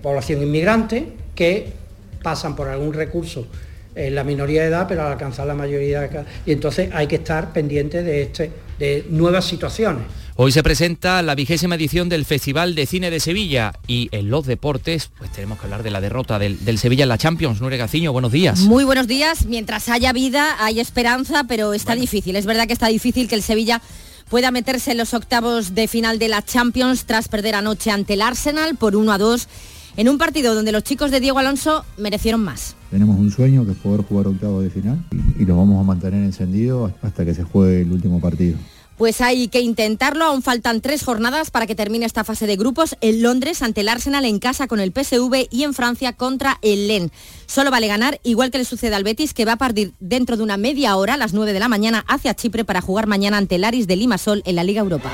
[0.00, 1.83] población inmigrante, que
[2.24, 3.46] pasan por algún recurso
[3.94, 6.26] en la minoría de edad, pero al alcanzar la mayoría de edad.
[6.44, 10.02] Y entonces hay que estar pendiente de, este, de nuevas situaciones.
[10.36, 14.46] Hoy se presenta la vigésima edición del Festival de Cine de Sevilla y en los
[14.46, 17.60] deportes, pues tenemos que hablar de la derrota del, Sevilla en la Champions.
[17.60, 18.58] Nuria Gaciño, buenos días.
[18.62, 19.46] Muy buenos días.
[19.46, 22.34] Mientras haya vida, hay esperanza, pero está difícil.
[22.34, 23.80] Es verdad que está difícil que el Sevilla
[24.28, 28.22] pueda meterse en los octavos de final de la Champions tras perder anoche ante el
[28.22, 29.48] Arsenal por 1 a 2
[29.96, 32.76] en un partido donde los chicos de Diego Alonso merecieron más.
[32.90, 35.84] Tenemos un sueño que es poder jugar octavos de final y, y lo vamos a
[35.84, 38.56] mantener encendido hasta que se juegue el último partido.
[38.96, 42.96] Pues hay que intentarlo, aún faltan tres jornadas para que termine esta fase de grupos
[43.00, 46.86] en Londres ante el Arsenal en casa con el PSV y en Francia contra el
[46.86, 47.10] LEN.
[47.46, 50.44] Solo vale ganar, igual que le sucede al Betis, que va a partir dentro de
[50.44, 53.56] una media hora, a las 9 de la mañana, hacia Chipre para jugar mañana ante
[53.56, 55.10] el Aris de Limasol en la Liga Europa.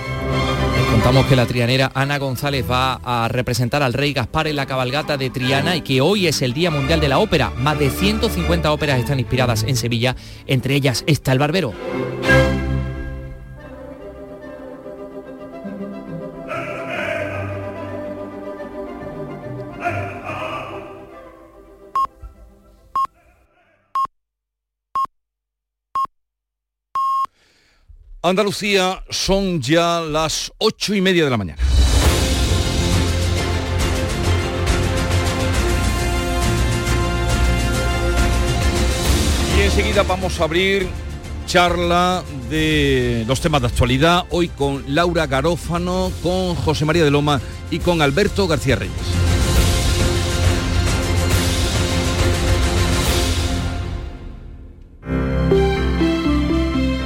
[1.00, 5.16] Contamos que la trianera Ana González va a representar al rey Gaspar en la cabalgata
[5.16, 7.48] de Triana y que hoy es el Día Mundial de la Ópera.
[7.56, 10.14] Más de 150 óperas están inspiradas en Sevilla,
[10.46, 11.72] entre ellas está El Barbero.
[28.22, 31.58] Andalucía son ya las ocho y media de la mañana.
[39.56, 40.86] Y enseguida vamos a abrir
[41.46, 47.40] charla de los temas de actualidad, hoy con Laura Garófano, con José María de Loma
[47.70, 48.92] y con Alberto García Reyes.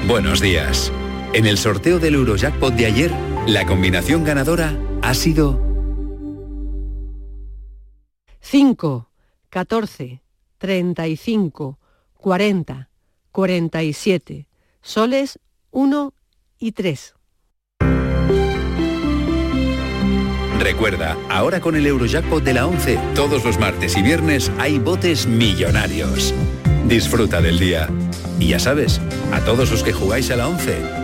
[0.09, 0.93] Buenos días.
[1.35, 3.11] En el sorteo del Eurojackpot de ayer,
[3.49, 5.61] la combinación ganadora ha sido
[8.39, 9.11] 5,
[9.51, 10.23] 14,
[10.59, 11.81] 35,
[12.19, 12.89] 40,
[13.33, 14.47] 47,
[14.81, 15.41] soles
[15.73, 16.15] 1
[16.61, 17.15] y 3.
[20.61, 25.27] Recuerda, ahora con el Eurojackpot de la 11, todos los martes y viernes hay botes
[25.27, 26.33] millonarios.
[26.87, 27.89] Disfruta del día.
[28.39, 29.01] Y ya sabes,
[29.33, 31.04] a todos los que jugáis a la 11,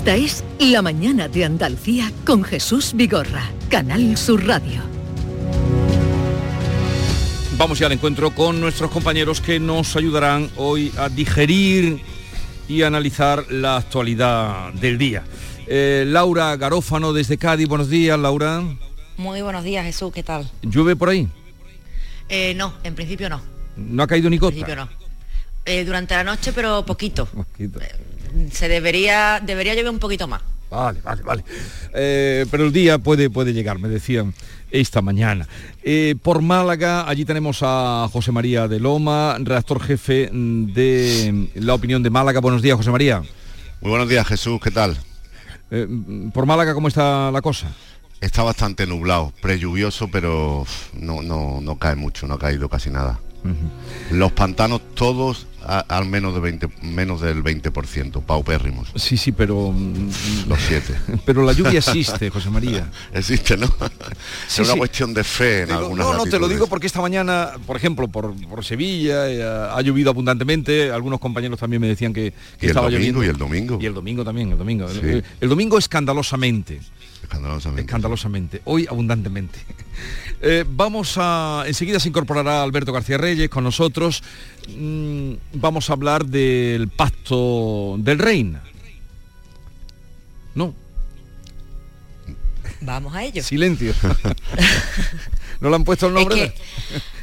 [0.00, 4.80] Esta es La Mañana de Andalucía con Jesús Vigorra, Canal Sur Radio.
[7.58, 12.00] Vamos ya al encuentro con nuestros compañeros que nos ayudarán hoy a digerir
[12.66, 15.22] y analizar la actualidad del día.
[15.66, 18.62] Eh, Laura Garófano desde Cádiz, buenos días Laura.
[19.18, 20.50] Muy buenos días Jesús, ¿qué tal?
[20.62, 21.28] ¿Llueve por ahí?
[22.30, 23.42] Eh, no, en principio no.
[23.76, 24.56] ¿No ha caído ni gota?
[24.56, 24.88] En principio no.
[25.66, 27.26] Eh, durante la noche, pero poquito.
[27.26, 27.80] poquito
[28.52, 30.42] se debería, debería llover un poquito más.
[30.70, 31.44] Vale, vale, vale.
[31.94, 34.32] Eh, pero el día puede, puede llegar, me decían
[34.70, 35.48] esta mañana.
[35.82, 42.02] Eh, por Málaga, allí tenemos a José María de Loma, redactor jefe de La Opinión
[42.04, 42.40] de Málaga.
[42.40, 43.20] Buenos días, José María.
[43.80, 44.96] Muy buenos días, Jesús, ¿qué tal?
[45.72, 45.88] Eh,
[46.32, 47.68] por Málaga, ¿cómo está la cosa?
[48.20, 53.18] Está bastante nublado, prelluvioso, pero no, no, no cae mucho, no ha caído casi nada.
[54.10, 58.88] Los pantanos todos al menos de 20 menos del 20%, paupérrimos.
[58.94, 60.94] Sí, sí, pero mm, los siete.
[61.24, 62.90] Pero la lluvia existe, José María.
[63.12, 63.66] existe, ¿no?
[64.46, 67.52] es una cuestión de fe en algunas No, no, te lo digo porque esta mañana,
[67.66, 72.90] por ejemplo, por, Sevilla eh, ha llovido abundantemente, algunos compañeros también me decían que, estaba
[72.90, 73.22] lloviendo.
[73.24, 73.78] Y el domingo.
[73.80, 74.86] Y el domingo también, el domingo.
[74.88, 76.80] el domingo escandalosamente.
[77.30, 77.80] Escandalosamente.
[77.82, 78.62] Escandalosamente.
[78.64, 79.58] Hoy abundantemente.
[80.42, 81.64] Eh, vamos a.
[81.66, 84.22] Enseguida se incorporará Alberto García Reyes con nosotros.
[84.74, 88.62] Mm, vamos a hablar del pacto del reina.
[90.54, 90.74] ¿No?
[92.80, 93.42] Vamos a ello.
[93.42, 93.92] Silencio.
[95.60, 96.44] ¿No le han puesto el nombre?
[96.44, 96.58] es que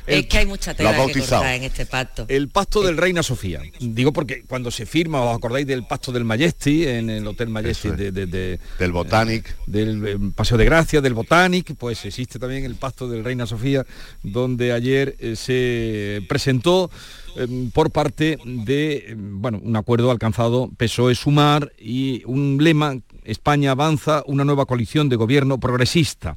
[0.08, 1.42] hay mucha lo ha tela que bautizado.
[1.42, 2.26] cortar en este pacto.
[2.30, 3.62] El pacto del Reina Sofía.
[3.80, 7.90] Digo porque cuando se firma, os acordáis del pacto del Majesty, en el Hotel Majesty
[7.90, 9.56] de, de- de- Del Botanic.
[9.68, 13.86] del eh, Paseo de Gracia, del Botanic, pues existe también el pacto del Reina Sofía,
[14.24, 16.90] donde ayer eh, se presentó
[17.36, 23.72] eh, por parte de eh, bueno, un acuerdo alcanzado PSOE Sumar y un lema España
[23.72, 26.36] avanza, una nueva coalición de gobierno progresista.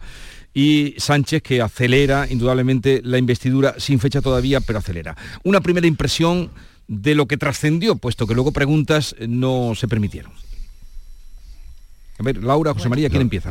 [0.53, 5.17] Y Sánchez que acelera indudablemente la investidura sin fecha todavía, pero acelera.
[5.45, 6.51] Una primera impresión
[6.89, 10.33] de lo que trascendió, puesto que luego preguntas no se permitieron.
[12.19, 13.51] A ver, Laura, José María, ¿quién empieza?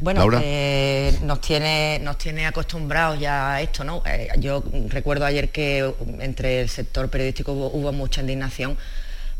[0.00, 0.40] Bueno, Laura.
[0.42, 4.02] eh, nos tiene nos tiene acostumbrados ya a esto, ¿no?
[4.06, 8.76] Eh, yo recuerdo ayer que entre el sector periodístico hubo, hubo mucha indignación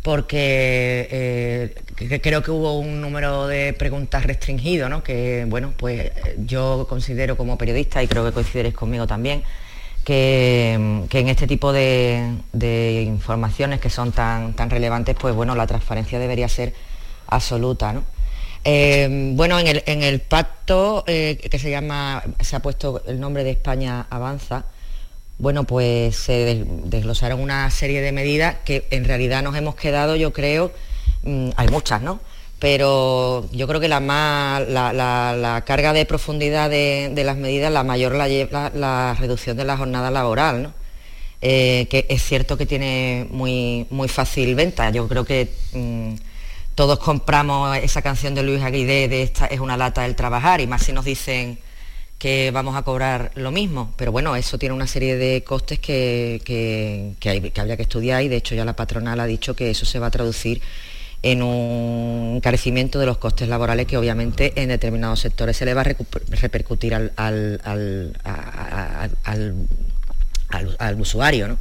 [0.03, 5.03] porque eh, creo que hubo un número de preguntas restringido, ¿no?
[5.03, 9.43] Que bueno, pues yo considero como periodista y creo que coincidiréis conmigo también
[10.09, 16.19] que, en este tipo de, informaciones que son tan, tan relevantes, pues bueno, la transparencia
[16.19, 16.73] debería ser
[17.27, 18.05] absoluta, ¿no?
[18.65, 23.21] Eh, bueno, en el, en el pacto eh, que se llama, se ha puesto el
[23.21, 24.65] nombre de España Avanza,
[25.39, 30.17] bueno, pues se des- desglosaron una serie de medidas que en realidad nos hemos quedado,
[30.17, 30.73] yo creo,
[31.23, 32.21] mm, hay muchas, ¿no?
[32.59, 37.37] Pero yo creo que la más, la, la- la carga de profundidad de, de las
[37.37, 40.73] medidas, la mayor la lleva la reducción de la jornada laboral, ¿no?
[41.41, 44.91] Eh, que es cierto que tiene muy, muy fácil venta.
[44.91, 46.15] Yo creo que mm,
[46.75, 50.67] todos compramos esa canción de Luis Aguilé de esta es una lata del trabajar y
[50.67, 51.59] más si nos dicen
[52.19, 53.93] que vamos a cobrar lo mismo.
[53.97, 57.83] Pero bueno, eso tiene una serie de costes que, que, que hay- que habría que
[57.83, 60.61] estudiar y de hecho ya la patronal ha dicho que eso se va a traducir
[61.23, 65.81] en un encarecimiento de los costes laborales que obviamente en determinados sectores se le va
[65.81, 67.61] a repercutir al, al-
[69.25, 71.49] al- al usuario.
[71.49, 71.59] ¿no?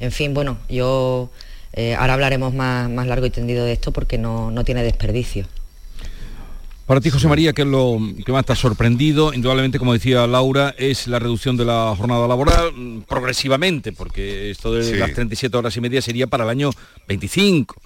[0.00, 1.30] En fin, bueno, yo
[1.72, 5.46] eh, ahora hablaremos más, más largo y tendido de esto porque no, no tiene desperdicio.
[6.88, 9.34] Para ti, José María, ¿qué es lo que más te ha sorprendido?
[9.34, 14.72] Indudablemente, como decía Laura, es la reducción de la jornada laboral mm, progresivamente, porque esto
[14.72, 14.94] de Sí.
[14.96, 16.70] las 37 horas y media sería para el año
[17.06, 17.76] 25.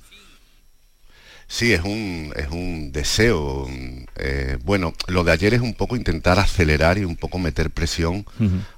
[1.53, 3.69] Sí, es un, es un deseo.
[4.17, 8.25] eh, bueno, lo de ayer es un poco intentar acelerar y un poco meter presión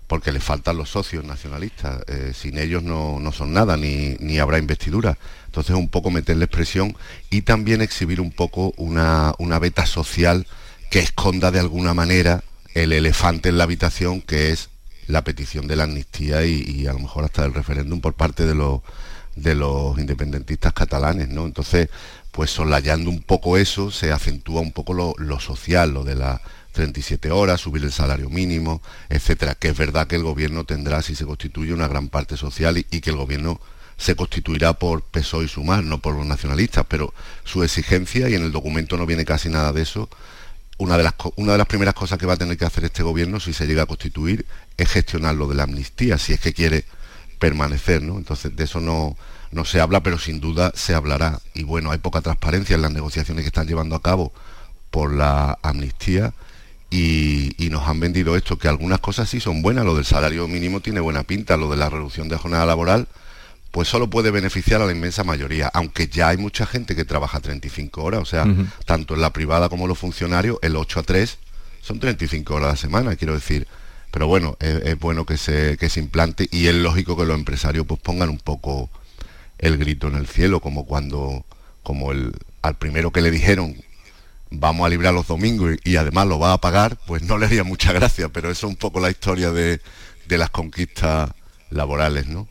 [0.08, 2.02] porque le faltan los socios nacionalistas.
[2.08, 5.16] Eh, sin ellos no, no son nada, ni, ni habrá investidura.
[5.46, 6.96] Entonces un poco meterles presión
[7.30, 10.44] y también exhibir un poco una, una beta social
[10.90, 12.42] que esconda de alguna manera
[12.74, 14.68] el elefante en la habitación que es
[15.06, 18.44] la petición de la amnistía y, y a lo mejor hasta el referéndum por parte
[18.44, 18.80] de los
[19.36, 21.46] de los independentistas catalanes, ¿no?
[21.46, 21.88] Entonces,
[22.30, 26.40] pues soslayando un poco eso, se acentúa un poco lo, lo social, lo de las
[26.72, 31.14] 37 horas, subir el salario mínimo, etcétera, que es verdad que el gobierno tendrá, si
[31.14, 33.60] se constituye, una gran parte social y, y que el gobierno
[33.96, 37.14] se constituirá por PSOE y Sumar, no por los nacionalistas, pero
[37.44, 40.08] su exigencia, y en el documento no viene casi nada de eso,
[40.78, 43.02] una de, las, una de las primeras cosas que va a tener que hacer este
[43.02, 44.44] gobierno, si se llega a constituir,
[44.76, 46.84] es gestionar lo de la amnistía, si es que quiere
[47.44, 48.16] permanecer, ¿no?
[48.16, 49.18] Entonces de eso no,
[49.52, 51.40] no se habla, pero sin duda se hablará.
[51.52, 54.32] Y bueno, hay poca transparencia en las negociaciones que están llevando a cabo
[54.90, 56.32] por la amnistía
[56.88, 60.48] y, y nos han vendido esto, que algunas cosas sí son buenas, lo del salario
[60.48, 63.08] mínimo tiene buena pinta, lo de la reducción de jornada laboral,
[63.72, 67.40] pues solo puede beneficiar a la inmensa mayoría, aunque ya hay mucha gente que trabaja
[67.40, 68.46] 35 horas, o sea,
[68.86, 71.38] tanto en la privada como los funcionarios, el 8 a 3
[71.82, 73.66] son 35 horas a la semana, quiero decir.
[74.14, 77.36] Pero bueno, es, es bueno que se, que se implante y es lógico que los
[77.36, 78.88] empresarios pues pongan un poco
[79.58, 81.44] el grito en el cielo, como cuando,
[81.82, 83.76] como el, al primero que le dijeron
[84.52, 87.46] vamos a librar los domingos y, y además lo va a pagar, pues no le
[87.46, 89.80] haría mucha gracia, pero eso es un poco la historia de,
[90.26, 91.32] de las conquistas
[91.70, 92.46] laborales, ¿no?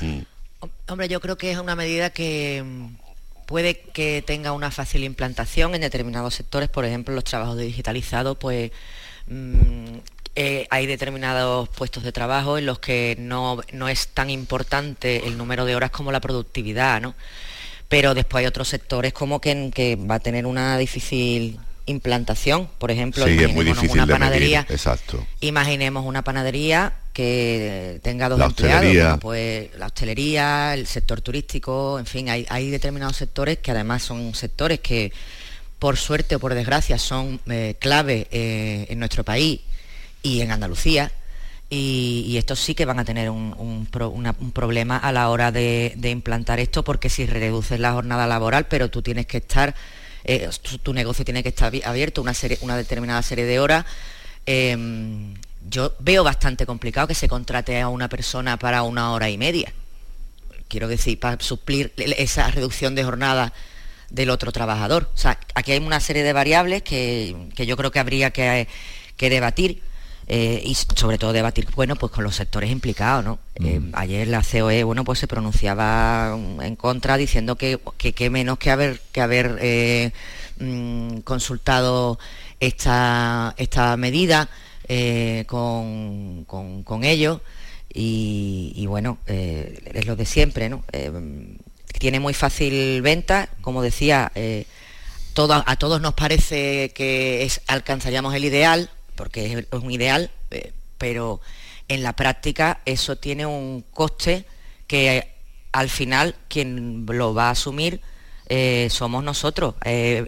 [0.00, 0.20] Mm.
[0.88, 5.74] Hombre, yo creo que es una medida que mm, puede que tenga una fácil implantación
[5.74, 8.72] en determinados sectores, por ejemplo, los trabajos digitalizados, pues
[9.28, 9.96] mm,
[10.34, 15.38] eh, hay determinados puestos de trabajo en los que no, no es tan importante el
[15.38, 17.14] número de horas como la productividad, ¿no?
[17.88, 22.90] Pero después hay otros sectores como que, que va a tener una difícil implantación, por
[22.90, 25.24] ejemplo, Sí, es muy difícil una de panadería medir, exacto.
[25.40, 31.98] Imaginemos una panadería que tenga dos La empleados, bueno, pues la hostelería, el sector turístico,
[31.98, 35.12] en fin, hay, hay determinados sectores que además son sectores que
[35.78, 39.60] por suerte o por desgracia son eh, clave eh, en nuestro país
[40.22, 41.12] y en Andalucía.
[41.68, 43.88] Y, estos sí que van a tener un,
[44.54, 49.02] problema a la hora de, implantar esto, porque si reduces la jornada laboral, pero tú
[49.02, 49.74] tienes que estar,
[50.24, 50.48] eh,
[50.82, 53.84] tu, negocio tiene que estar abi- abierto una, determinada serie de horas,
[54.46, 54.76] eh,
[55.68, 59.72] yo veo bastante complicado que se contrate a una persona para una hora y media.
[60.68, 63.52] Quiero decir, para suplir esa reducción de jornada
[64.10, 65.10] del otro trabajador.
[65.14, 68.68] O sea, aquí hay una serie de variables que, yo creo que habría que,
[69.18, 69.82] debatir.
[70.28, 73.38] Eh, y sobre todo debatir bueno pues con los sectores implicados ¿no?
[73.64, 78.72] Eh, ayer la COE bueno pues se pronunciaba en contra diciendo que, que, menos que
[78.72, 80.10] haber que haber eh,
[80.58, 82.18] mm, consultado
[82.58, 84.48] esta, esta medida
[85.46, 87.40] con, con, ellos
[87.94, 90.82] y, bueno es lo de siempre ¿no?
[91.98, 94.66] Tiene muy fácil venta, como decía, eh,
[95.34, 101.40] a todos nos parece que alcanzaríamos el ideal, porque es un ideal, eh, pero
[101.88, 104.46] en la práctica eso tiene un coste
[104.86, 105.32] que
[105.72, 108.00] al final quien lo va a asumir
[108.48, 109.74] eh, somos nosotros.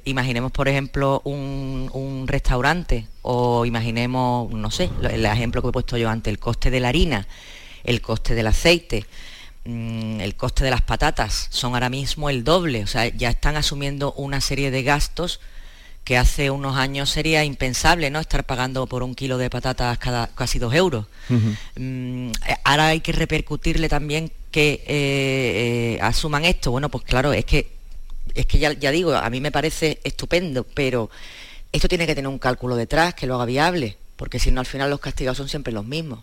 [0.04, 5.96] imaginemos, por ejemplo, un, un, restaurante o imaginemos, no sé, el ejemplo que he puesto
[5.96, 7.26] yo antes, el coste de la harina,
[7.84, 9.06] el coste del aceite.
[9.70, 13.54] Mm, el coste de las patatas son ahora mismo el doble, o sea, ya están
[13.54, 15.40] asumiendo una serie de gastos
[16.04, 18.18] que hace unos años sería impensable, ¿no?
[18.18, 21.04] Estar pagando por un kilo de patatas cada casi dos euros.
[21.76, 22.30] Mm,
[22.64, 26.70] ahora hay que repercutirle también que eh, eh, asuman esto.
[26.70, 27.68] Bueno, pues claro, es que
[28.34, 31.10] es que ya, ya, digo, a mí me parece estupendo, pero
[31.72, 34.66] esto tiene que tener un cálculo detrás que lo haga viable, porque si no al
[34.66, 36.20] final los castigados son siempre los mismos.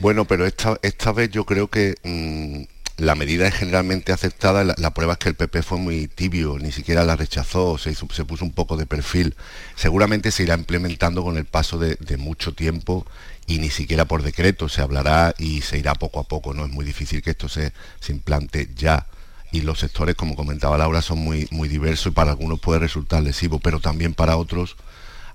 [0.00, 4.62] Bueno, pero esta, esta vez yo creo que mm, la medida es generalmente aceptada.
[4.76, 8.24] La, prueba es que el PP fue muy tibio, ni siquiera la rechazó, se, se
[8.24, 9.34] puso un poco de perfil.
[9.74, 13.06] Seguramente se irá implementando con el paso de, mucho tiempo
[13.46, 16.54] y ni siquiera por decreto se hablará y se irá poco a poco.
[16.54, 19.06] No es muy difícil que esto se, se implante ya
[19.50, 23.22] y los sectores, como comentaba Laura, son muy, muy diversos y para algunos puede resultar
[23.22, 24.76] lesivo, pero también para otros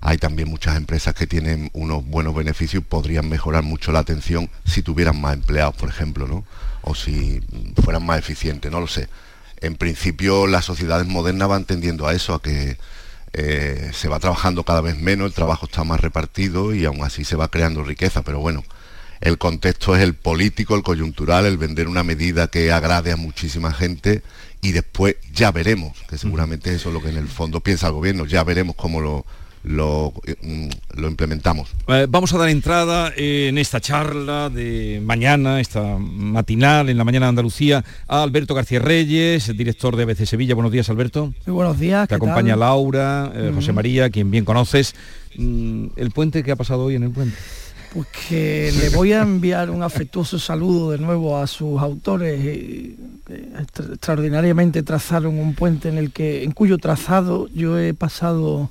[0.04, 4.82] hay también muchas empresas que tienen unos buenos beneficios podrían mejorar mucho la atención si
[4.82, 6.44] tuvieran más empleados, por ejemplo, ¿no?
[6.82, 7.40] O si
[7.82, 9.08] fueran más eficientes, no lo sé.
[9.62, 12.76] En principio las sociedades modernas van tendiendo a eso, a que
[13.32, 17.24] eh, se va trabajando cada vez menos, el trabajo está más repartido y aún así
[17.24, 18.62] se va creando riqueza, pero bueno,
[19.22, 23.72] el contexto es el político, el coyuntural, el vender una medida que agrade a muchísima
[23.72, 24.22] gente
[24.60, 27.94] y después ya veremos, que seguramente eso es lo que en el fondo piensa el
[27.94, 29.24] gobierno, ya veremos cómo lo,
[29.64, 30.12] lo,
[30.42, 31.74] mm, lo implementamos.
[31.88, 37.26] Eh, vamos a dar entrada en esta charla de mañana, esta matinal en la mañana
[37.26, 40.54] de Andalucía, a Alberto García Reyes, director de ABC Sevilla.
[40.54, 41.32] Buenos días, Alberto.
[41.46, 42.08] Muy buenos días.
[42.08, 44.94] Te acompaña Laura, eh, José María, quien bien conoces.
[45.36, 47.36] Mm, ¿El puente qué ha pasado hoy en el puente?
[47.94, 52.96] Pues que le voy a enviar un afectuoso saludo de nuevo a sus autores que
[53.92, 58.68] extraordinariamente trazaron un puente en el que en cuyo trazado yo he pasado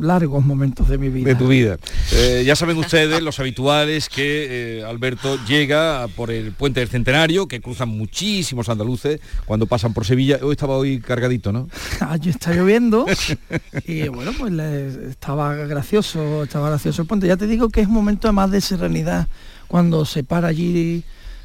[0.00, 1.28] largos momentos de mi vida.
[1.28, 1.78] De tu vida.
[2.12, 7.46] Eh, ya saben ustedes, los habituales, que eh, Alberto llega por el puente del Centenario,
[7.46, 10.38] que cruzan muchísimos andaluces cuando pasan por Sevilla.
[10.42, 11.68] Hoy estaba hoy cargadito, ¿no?
[12.00, 13.06] Allí está lloviendo
[13.86, 17.26] y bueno, pues estaba gracioso, estaba gracioso el puente.
[17.26, 19.28] Ya te digo que es un momento más de serenidad,
[19.68, 21.04] cuando se para allí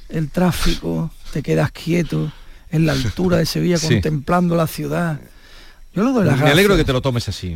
[0.09, 2.31] el tráfico, te quedas quieto
[2.71, 5.19] en la altura de Sevilla contemplando la ciudad
[5.93, 7.55] yo le doy las Me alegro que te lo tomes así.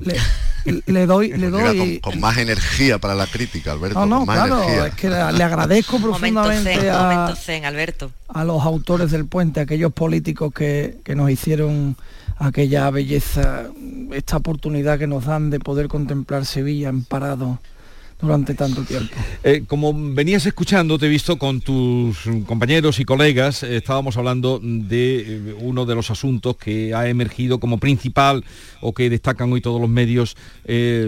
[0.86, 2.00] Le, doy, le doy.
[2.00, 4.06] Con, más energía para la crítica, Alberto.
[4.06, 7.28] No, no, claro, es que le agradezco profundamente a,
[7.64, 8.12] Alberto.
[8.28, 11.96] a los autores del puente, aquellos políticos que, que nos hicieron
[12.38, 13.66] aquella belleza,
[14.12, 17.60] esta oportunidad que nos dan de poder contemplar Sevilla en parado
[18.20, 19.16] durante tanto tiempo.
[19.44, 24.60] Eh, como venías escuchando, te he visto con tus compañeros y colegas, eh, estábamos hablando
[24.62, 28.44] de eh, uno de los asuntos que ha emergido como principal
[28.82, 30.36] o que destacan hoy todos los medios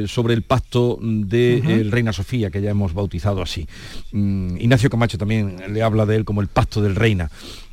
[0.07, 3.67] sobre el pacto de Reina Sofía, que ya hemos bautizado así.
[4.11, 7.29] Mm, Ignacio Camacho también le habla de él como el pacto del Reina.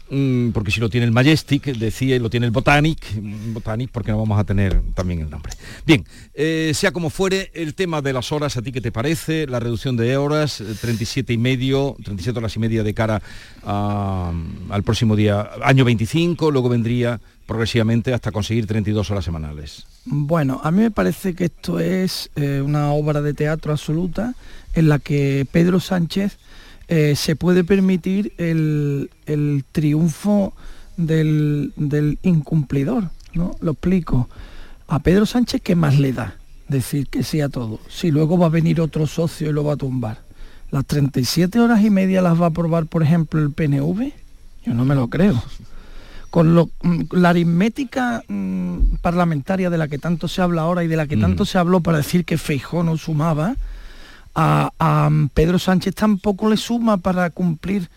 [0.09, 4.13] Mm, porque si lo tiene el Majestic, decía, lo tiene el Botanic, mm, Botanic porque
[4.13, 5.53] no vamos a tener también el nombre.
[5.85, 6.05] Bien,
[6.35, 9.47] eh, sea como fuere, el tema de las horas, ¿a ti qué te parece?
[9.49, 13.21] La reducción de horas, 37 eh, y medio, 37 horas y media de cara
[13.65, 19.87] al próximo día, año 25, luego vendría progresivamente hasta conseguir 32 horas semanales.
[20.05, 24.35] Bueno, a mí me parece que esto es eh, una obra de teatro absoluta
[24.75, 26.39] en la que Pedro Sánchez
[26.89, 29.11] eh, se puede permitir el,
[29.73, 30.55] triunfo
[30.97, 31.73] del,
[32.23, 33.11] incumplidor.
[33.35, 33.57] ¿no?
[33.61, 34.29] Lo explico.
[34.89, 36.37] A Pedro Sánchez, ¿qué más le da?
[36.69, 37.81] Decir que sí a todo.
[37.89, 40.19] Si luego va a venir otro socio y lo va a tumbar.
[40.71, 44.13] ¿Las 37 horas y media las va a aprobar, por ejemplo, el PNV?
[44.65, 45.41] Yo no me lo creo.
[46.31, 46.69] Con mm,
[47.13, 51.17] la aritmética mm, parlamentaria de la que tanto se habla ahora y de la que
[51.17, 51.47] tanto mm.
[51.47, 53.57] se habló para decir que Feijó no sumaba,
[54.37, 57.89] a, Pedro Sánchez tampoco le suma para cumplir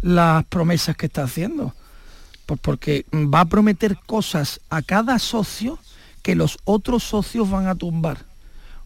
[0.00, 1.74] las promesas que está haciendo.
[2.46, 5.78] Pues porque va a prometer cosas a cada socio
[6.22, 8.24] que los otros socios van a tumbar.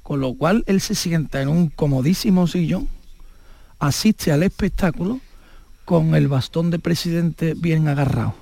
[0.03, 2.89] Con lo cual él se sienta en un comodísimo sillón,
[3.79, 5.21] asiste al espectáculo
[5.85, 8.35] con el bastón de presidente bien agarrado.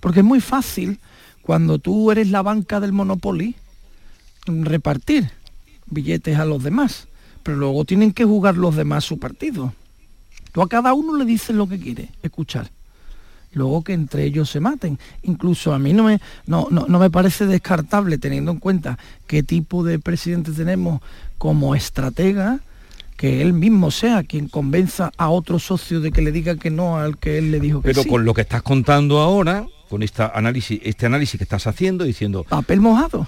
[0.00, 1.00] Porque es muy fácil
[1.42, 3.56] cuando tú eres la banca del Monopoly
[4.46, 5.30] repartir
[5.86, 7.07] billetes a los demás,
[7.48, 9.72] pero luego tienen que jugar los demás su partido.
[10.52, 12.68] Tú a cada uno le dices lo que quiere escuchar.
[13.52, 14.98] Luego que entre ellos se maten.
[15.22, 19.42] Incluso a mí no me, no, no, no me parece descartable, teniendo en cuenta qué
[19.42, 21.00] tipo de presidente tenemos
[21.38, 22.60] como estratega,
[23.16, 26.98] que él mismo sea quien convenza a otro socio de que le diga que no
[26.98, 28.10] al que él le dijo que Pero sí.
[28.10, 32.44] con lo que estás contando ahora, con esta análisis, este análisis que estás haciendo, diciendo,
[32.46, 33.26] Papel mojado.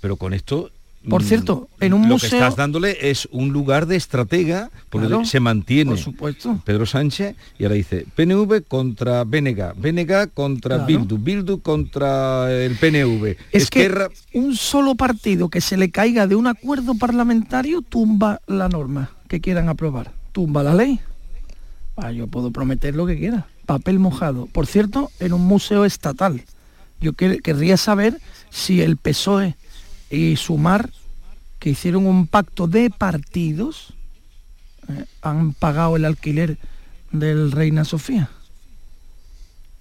[0.00, 0.70] pero con esto
[1.08, 4.70] Por mm, cierto, en un lo museo- que estás dándole es un lugar de estratega
[4.90, 6.60] porque Claro, se mantiene por supuesto.
[6.62, 10.86] Pedro Sánchez y ahora dice PNV contra BNG, BNG contra Claro.
[10.86, 13.36] Bildu, Bildu contra el PNV.
[13.50, 18.42] Es Esquerra, que un solo partido que se le caiga de un acuerdo parlamentario tumba
[18.46, 20.12] la norma que quieran aprobar.
[20.32, 21.00] Tumba la ley.
[21.96, 23.46] Ah, yo puedo prometer lo que quiera.
[23.64, 24.46] Papel mojado.
[24.52, 26.42] Por cierto, en un museo estatal.
[27.00, 28.18] Yo quer- querría saber
[28.50, 29.56] si el PSOE
[30.10, 30.90] y Sumar,
[31.58, 33.94] que hicieron un pacto de partidos,
[34.88, 36.58] eh, han pagado el alquiler
[37.12, 38.30] del Reina Sofía.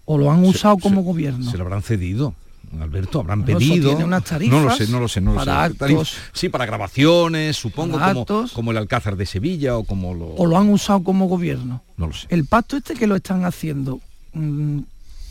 [0.05, 1.49] O lo han usado como gobierno.
[1.49, 2.33] se lo habrán cedido.
[2.79, 3.89] Alberto, habrán pedido.
[3.89, 5.83] tiene unas no lo tarifas sé, no lo sé, no lo para sé.
[5.83, 6.17] Actos.
[6.33, 8.51] sí, para grabaciones, supongo, Para como, actos.
[8.51, 10.35] como el Alcázar de Sevilla o como lo.
[10.35, 11.81] o lo han usado como gobierno.
[11.97, 12.27] No lo sé.
[12.29, 13.99] El pacto este que lo están haciendo
[14.33, 14.81] mm,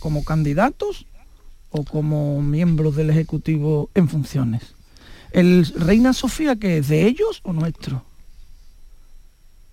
[0.00, 1.06] como candidatos
[1.70, 4.74] o como miembros del Ejecutivo en funciones.
[5.32, 8.02] ¿El Reina Sofía que es de ellos o nuestro?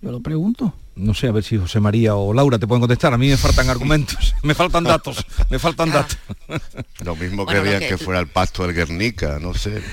[0.02, 0.72] Yo lo pregunto.
[0.94, 3.12] No sé, a ver si José María o Laura te pueden contestar.
[3.12, 6.16] A mí me faltan argumentos, me faltan datos, me faltan datos.
[7.04, 7.98] Lo mismo Bueno, querían que- que...
[7.98, 9.82] fuera el pacto del Guernica, no sé.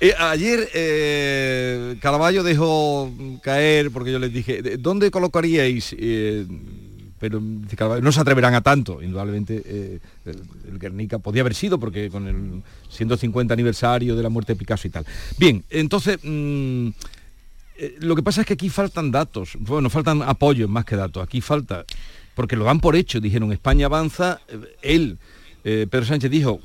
[0.00, 3.10] Eh, ayer eh, Caraballo dejó
[3.42, 5.92] caer, porque yo les dije, ¿de- ¿dónde colocaríais?
[5.98, 6.46] Eh,
[7.18, 10.42] pero no se atreverán a tanto, indudablemente eh, el,
[10.72, 14.86] el Guernica podía haber sido, porque con el 150 aniversario de la muerte de Picasso
[14.86, 15.04] y tal.
[15.38, 16.88] Bien, entonces, mm,
[17.76, 21.22] eh, lo que pasa es que aquí faltan datos, bueno, faltan apoyos más que datos,
[21.22, 21.84] aquí falta,
[22.34, 25.18] porque lo dan por hecho, dijeron, España avanza, eh, él,
[25.62, 26.60] Pedro Sánchez dijo,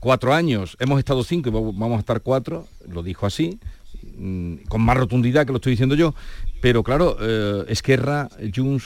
[0.00, 3.58] cuatro años, hemos estado cinco y va- vamos a estar cuatro, lo dijo así,
[4.16, 6.14] mm, con más rotundidad que lo estoy diciendo yo,
[6.62, 7.18] pero claro,
[7.68, 8.84] Esquerra, Junts,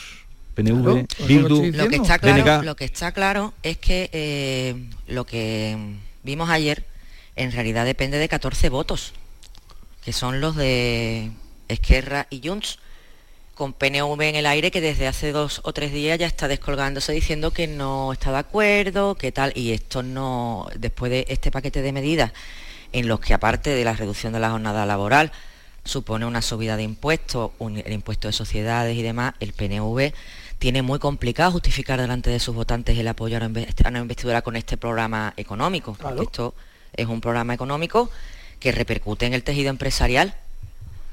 [0.59, 4.75] PNV, Bildu, Lo que está claro, BNG, lo que está claro es que eh,
[5.07, 5.77] lo que
[6.25, 6.85] vimos ayer
[7.37, 9.13] en realidad depende de 14 votos,
[10.05, 11.31] que son los de
[11.69, 12.81] Esquerra y Junts,
[13.55, 17.13] con PNV en el aire que desde hace dos o tres días ya está descolgándose
[17.13, 21.83] diciendo que no está de acuerdo, que tal, y esto no, después de este paquete
[21.83, 22.33] de medidas
[22.93, 25.31] en los que aparte de la reducción de la jornada laboral
[25.89, 30.13] supone una subida de impuestos, un- el impuesto de sociedades y demás, el PNV
[30.59, 33.47] tiene muy complicado justificar delante de sus votantes el apoyo a
[33.89, 35.97] una investidura con este programa económico.
[36.01, 36.55] porque Esto
[36.95, 38.11] es un programa económico
[38.61, 40.35] que repercute en el tejido empresarial.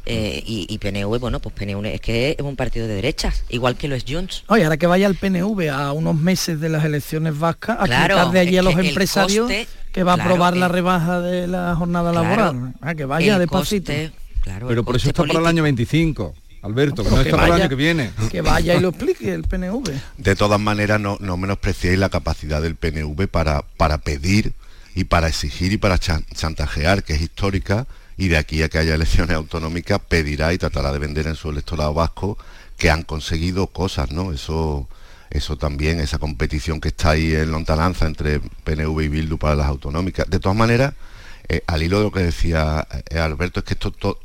[0.08, 3.76] eh, y, y PNV, bueno, pues PNV es que es un partido de derechas, igual
[3.76, 4.44] que lo es Junts.
[4.50, 8.14] Oye, ahora que vaya el PNV a unos meses de las elecciones vascas, a Claro,
[8.16, 11.48] quitar de allí a los empresarios coste- que va a claro, aprobar la rebaja de
[11.48, 12.74] la jornada Claro, laboral.
[12.82, 13.92] Ah, que vaya despacito.
[13.92, 14.12] coste-
[14.46, 17.62] claro, pero por eso está para el año 25, Alberto, que no está para el
[17.62, 18.12] año que viene.
[18.32, 19.90] Que vaya y lo explique el PNV.
[20.18, 24.54] De todas maneras, no, no menospreciéis la capacidad del PNV para, para pedir
[24.96, 27.86] y para exigir y para chan- chantajear, que es histórica,
[28.18, 31.50] y de aquí a que haya elecciones autonómicas pedirá y tratará de vender en su
[31.50, 32.38] electorado vasco
[32.78, 34.32] que han conseguido cosas, ¿no?
[34.32, 34.88] Eso,
[35.30, 39.68] eso también, esa competición que está ahí en lontananza entre PNV y Bildu para las
[39.68, 40.30] autonómicas.
[40.30, 40.94] De todas maneras,
[41.50, 44.20] eh, al hilo de lo que decía eh, Alberto, es que esto to-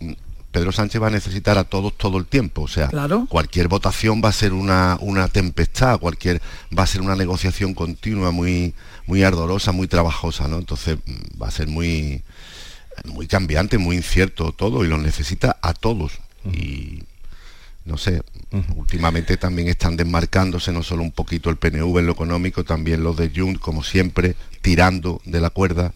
[0.52, 2.62] Pedro Sánchez va a necesitar a todos todo el tiempo.
[2.62, 3.26] O sea, Claro.
[3.28, 6.42] cualquier votación va a ser una, una tempestad, cualquier
[6.76, 8.74] va a ser una negociación continua muy,
[9.06, 10.58] muy ardorosa, muy trabajosa, ¿no?
[10.58, 12.22] Entonces mm, va a ser muy,
[13.04, 16.14] muy cambiante, muy incierto todo y lo necesita a todos.
[16.44, 17.04] Y
[17.84, 18.22] no sé,
[18.76, 23.16] últimamente también están desmarcándose no solo un poquito el PNV en lo económico, también los
[23.16, 25.92] de Jun, como siempre, tirando de la cuerda.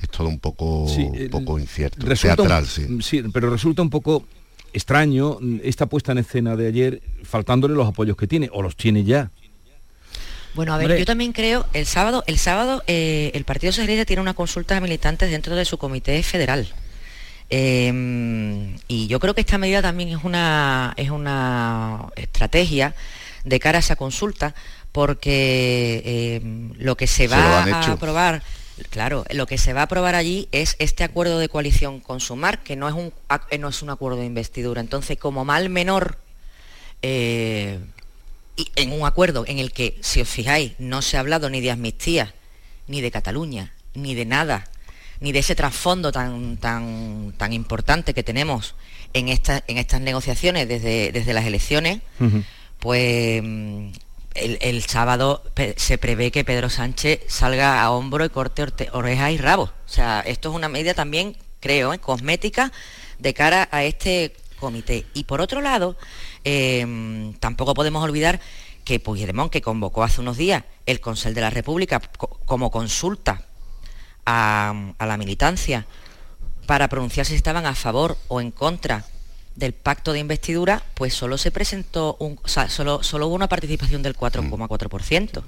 [0.00, 2.86] Es todo un poco, Sí, eh, poco incierto, un- teatral, sí.
[3.02, 4.24] sí, pero resulta un poco
[4.72, 9.02] extraño esta puesta en escena de ayer, faltándole los apoyos que tiene, o los tiene
[9.04, 9.30] ya.
[10.54, 10.98] Bueno, a ver, Hombre.
[11.00, 14.80] yo también creo, el sábado, el sábado eh, el Partido Socialista tiene una consulta de
[14.80, 16.68] militantes dentro de su comité federal.
[17.50, 22.94] Eh, y yo creo que esta medida también es una, es una estrategia
[23.44, 24.54] de cara a esa consulta,
[24.92, 26.40] porque eh,
[26.78, 28.42] lo que se Se lo va a aprobar,
[28.90, 32.62] claro, lo que se va a aprobar allí es este acuerdo de coalición con Sumar,
[32.62, 33.12] que no es un,
[33.50, 34.80] eh, no es un acuerdo de investidura.
[34.80, 36.18] Entonces, como mal menor,
[37.02, 37.78] eh,
[38.56, 41.60] y en un acuerdo en el que, si os fijáis, no se ha hablado ni
[41.60, 42.34] de amnistía,
[42.88, 44.66] ni de Cataluña, ni de nada,
[45.20, 48.74] ni de ese trasfondo tan, tan, tan importante que tenemos
[49.14, 52.00] en, esta- en estas negociaciones desde, desde las elecciones,
[52.80, 53.42] pues
[54.60, 55.42] el, sábado
[55.76, 59.64] se prevé que Pedro Sánchez salga a hombro y corte orte- orejas y rabo.
[59.64, 61.98] O sea, esto es una medida también, creo, ¿eh?
[61.98, 62.72] cosmética
[63.18, 65.06] de cara a este comité.
[65.14, 65.96] Y por otro lado,
[66.44, 68.40] eh, tampoco podemos olvidar
[68.84, 73.42] que Puigdemont, que convocó hace unos días el Consejo de la República co- como consulta
[74.24, 75.86] a, a la militancia
[76.66, 79.04] para pronunciarse si estaban a favor o en contra
[79.58, 82.38] del pacto de investidura, pues solo se presentó, un,
[82.68, 85.42] solo, solo hubo una participación del 4,4%.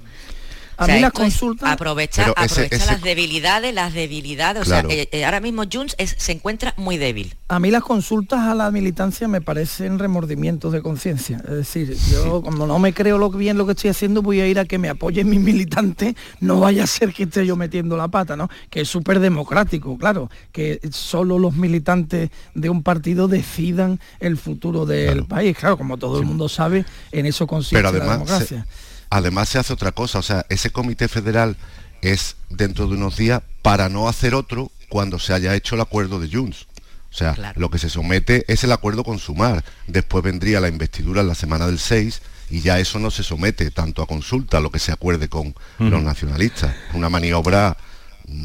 [0.81, 4.63] A O sea, mí las consultas- aprovecha, ese- ese- las debilidades, las debilidades.
[4.63, 4.87] Claro.
[4.87, 7.35] O sea, eh, eh, ahora mismo Junts es- se encuentra muy débil.
[7.49, 11.37] A mí las consultas a la militancia me parecen remordimientos de conciencia.
[11.43, 14.47] Es decir, yo como no me creo lo bien lo que estoy haciendo, voy a
[14.47, 17.95] ir a que me apoyen mis militantes, no vaya a ser que esté yo metiendo
[17.95, 18.49] la pata, ¿no?
[18.71, 24.87] Que es súper democrático, claro, que solo los militantes de un partido decidan el futuro
[24.87, 25.55] del país.
[25.55, 28.65] Claro, como todo el mundo sabe, en eso consiste Pero la democracia.
[28.65, 31.55] se, además se hace otra cosa, o sea, ese comité federal
[32.01, 36.19] es dentro de unos días para no hacer otro cuando se haya hecho el acuerdo
[36.19, 36.65] de Junts.
[37.11, 39.63] O sea, lo que se somete es el acuerdo con Sumar.
[39.85, 43.69] Después vendría la investidura en la semana del 6 y ya eso no se somete
[43.69, 46.73] tanto a consulta, lo que se acuerde con los nacionalistas.
[46.93, 47.77] Una maniobra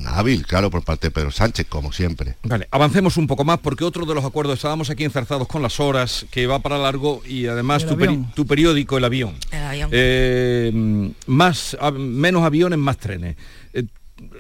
[0.07, 2.35] hábil, claro, por parte de Pedro Sánchez, como siempre.
[2.43, 5.79] Vale, avancemos un poco más porque otro de los acuerdos, estábamos aquí enzarzados con las
[5.79, 9.37] horas, que va para largo y además peri- tu periódico, El Avión.
[9.87, 10.01] Avión.
[10.03, 13.37] Eh, más, a- menos aviones, más trenes.
[13.73, 13.85] Eh,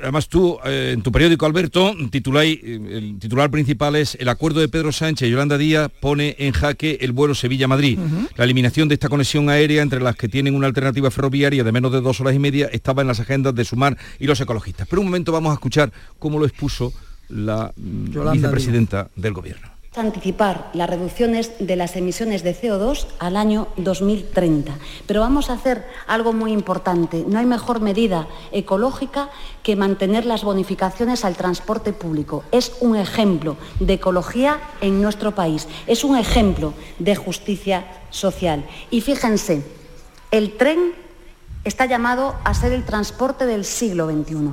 [0.03, 4.69] Además tú, eh, en tu periódico, Alberto, tituláis, el titular principal es El acuerdo de
[4.71, 7.99] Pedro Sánchez y Yolanda Díaz pone en jaque el vuelo Sevilla-Madrid.
[8.39, 11.93] La eliminación de esta conexión aérea entre las que tienen una alternativa ferroviaria de menos
[11.93, 14.89] de dos horas y media estaba en las agendas de Sumar y los ecologistas.
[14.89, 16.95] Pero un momento vamos a escuchar cómo lo expuso
[17.29, 19.69] la mm, Yolanda vicepresidenta del Gobierno.
[20.01, 24.77] Anticipar las reducciones de las emisiones de CO2 al año 2030.
[25.07, 27.25] Pero vamos a hacer algo muy importante.
[27.27, 29.31] No hay mejor medida ecológica
[29.63, 32.45] que mantener las bonificaciones al transporte público.
[32.53, 35.69] Es un ejemplo de ecología en nuestro país.
[35.87, 38.65] Es un ejemplo de justicia social.
[38.91, 39.63] Y fíjense,
[40.31, 40.93] el tren
[41.65, 44.51] está llamado a ser el transporte del siglo XXI.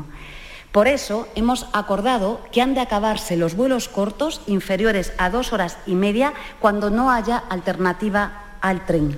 [0.74, 5.78] Por eso hemos acordado que han de acabarse los vuelos cortos inferiores a dos horas
[5.86, 9.16] y media cuando no haya alternativa al tren.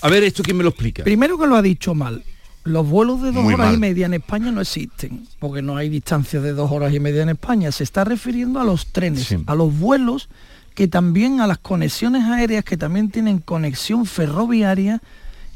[0.00, 1.04] A ver, ¿esto quién me lo explica?
[1.04, 2.24] Primero que lo ha dicho mal.
[2.64, 3.76] Los vuelos de dos Muy horas mal.
[3.76, 7.22] y media en España no existen, porque no hay distancias de dos horas y media
[7.22, 7.70] en España.
[7.70, 10.28] Se está refiriendo a los trenes, a los vuelos
[10.74, 15.00] que también a las conexiones aéreas que también tienen conexión ferroviaria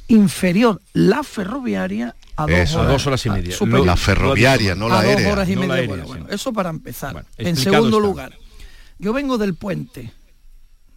[0.08, 2.88] inferior la ferroviaria a dos Eso, horas.
[2.88, 3.56] a dos horas y a- media.
[3.56, 3.86] superior.
[3.86, 5.32] La ferroviaria, no la aérea.
[5.32, 5.80] Horas y No la media.
[5.90, 7.24] aérea, bueno, eso para empezar.
[7.36, 8.08] en segundo está.
[8.08, 8.32] lugar,
[8.98, 10.12] yo vengo del puente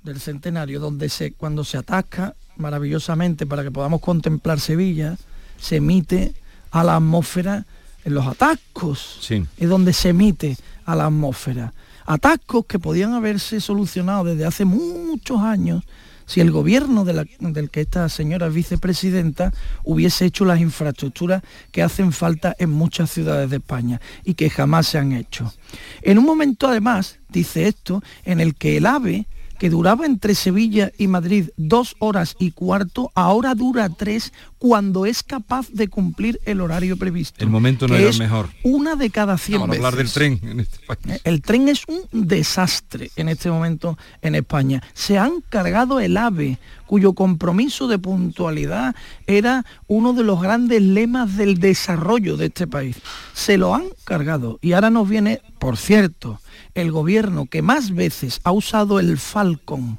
[0.03, 5.18] del centenario, donde se, cuando se atasca maravillosamente para que podamos contemplar Sevilla,
[5.59, 6.34] se emite
[6.72, 7.66] a la atmósfera
[8.03, 9.20] en los atascos.
[9.22, 9.45] Sí.
[9.57, 11.74] Es donde se emite a la atmósfera.
[12.05, 15.84] Atascos que podían haberse solucionado desde hace muchos años
[16.32, 19.51] si el gobierno del que esta señora es vicepresidenta
[19.84, 24.88] hubiese hecho las infraestructuras que hacen falta en muchas ciudades de España y que jamás
[24.88, 25.53] se han hecho.
[26.01, 29.27] En un momento además, dice esto, en el que el AVE
[29.59, 34.32] que duraba entre Sevilla y Madrid dos horas y cuarto, ahora dura tres
[34.62, 37.43] cuando es capaz de cumplir el horario previsto.
[37.43, 38.47] El momento no era es el mejor.
[38.62, 40.14] Una de cada 100 Vamos a hablar del veces.
[40.14, 40.99] tren en este país.
[41.07, 44.84] Eh, El tren es un desastre en este momento en España.
[44.93, 48.93] Se han cargado el AVE, cuyo compromiso de puntualidad
[49.26, 52.97] era uno de los grandes lemas del desarrollo de este país.
[53.34, 56.39] Se lo han cargado y ahora nos viene, por cierto,
[56.76, 59.97] el gobierno que más veces ha usado el Falcon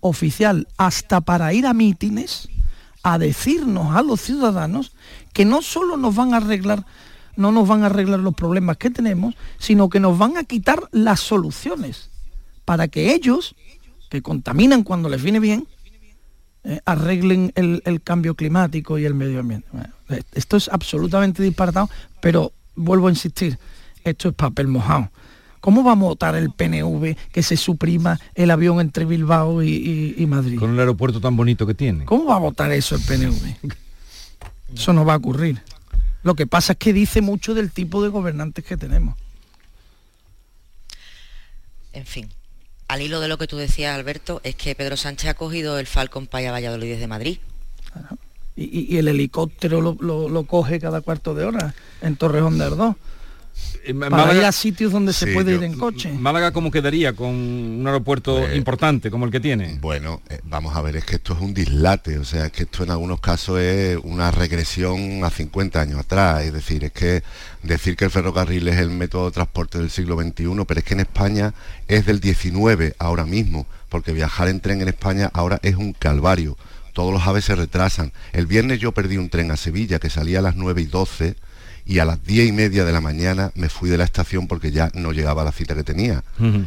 [0.00, 2.48] oficial hasta para ir a mítines
[3.02, 4.92] a decirnos a los ciudadanos
[5.32, 6.84] que no solo nos van a arreglar
[7.36, 10.88] no nos van a arreglar los problemas que tenemos, sino que nos van a quitar
[10.92, 12.10] las soluciones
[12.64, 13.54] para que ellos,
[14.10, 15.66] que contaminan cuando les viene bien,
[16.64, 19.66] eh, arreglen el, cambio climático y el medio ambiente.
[20.10, 21.88] Eh, esto es absolutamente disparatado,
[22.20, 23.58] pero vuelvo a insistir,
[24.04, 25.10] esto es papel mojado.
[25.60, 30.26] ¿Cómo va a votar el PNV que se suprima el avión entre Bilbao y, y
[30.26, 30.58] Madrid?
[30.58, 32.04] Con el aeropuerto tan bonito que tiene.
[32.06, 33.74] ¿Cómo va a votar eso el PNV?
[34.74, 35.62] Eso no va a ocurrir.
[36.22, 39.16] Lo que pasa es que dice mucho del tipo de gobernantes que tenemos.
[41.92, 42.28] En fin,
[42.88, 45.86] al hilo de lo que tú decías, Alberto, es que Pedro Sánchez ha cogido el
[45.86, 47.38] Falcon para a Valladolid desde Madrid.
[48.56, 52.64] Y, y, el helicóptero lo, lo, lo, coge cada cuarto de hora en Torrejón de
[52.64, 52.96] Ardós.
[53.82, 56.12] Eh, Para Málaga- ir a sitios donde se puede yo- ir en coche.
[56.12, 59.78] Málaga cómo quedaría con un aeropuerto Pues, importante como el que tiene.
[59.80, 62.64] Bueno, eh, vamos a ver, es que esto es un dislate, o sea, es que
[62.64, 67.22] esto en algunos casos es una regresión a 50 años atrás, es decir, es que
[67.62, 70.94] decir que el ferrocarril es el método de transporte del siglo XXI, pero es que
[70.94, 71.54] en España
[71.88, 76.58] es del 19 ahora mismo, porque viajar en tren en España ahora es un calvario,
[76.92, 78.12] todos los aves se retrasan.
[78.32, 81.34] El viernes yo perdí un tren a Sevilla que salía a las 9 y 12
[81.84, 84.70] y a las 10 y media de la mañana me fui de la estación porque
[84.70, 86.22] ya no llegaba a la cita que tenía.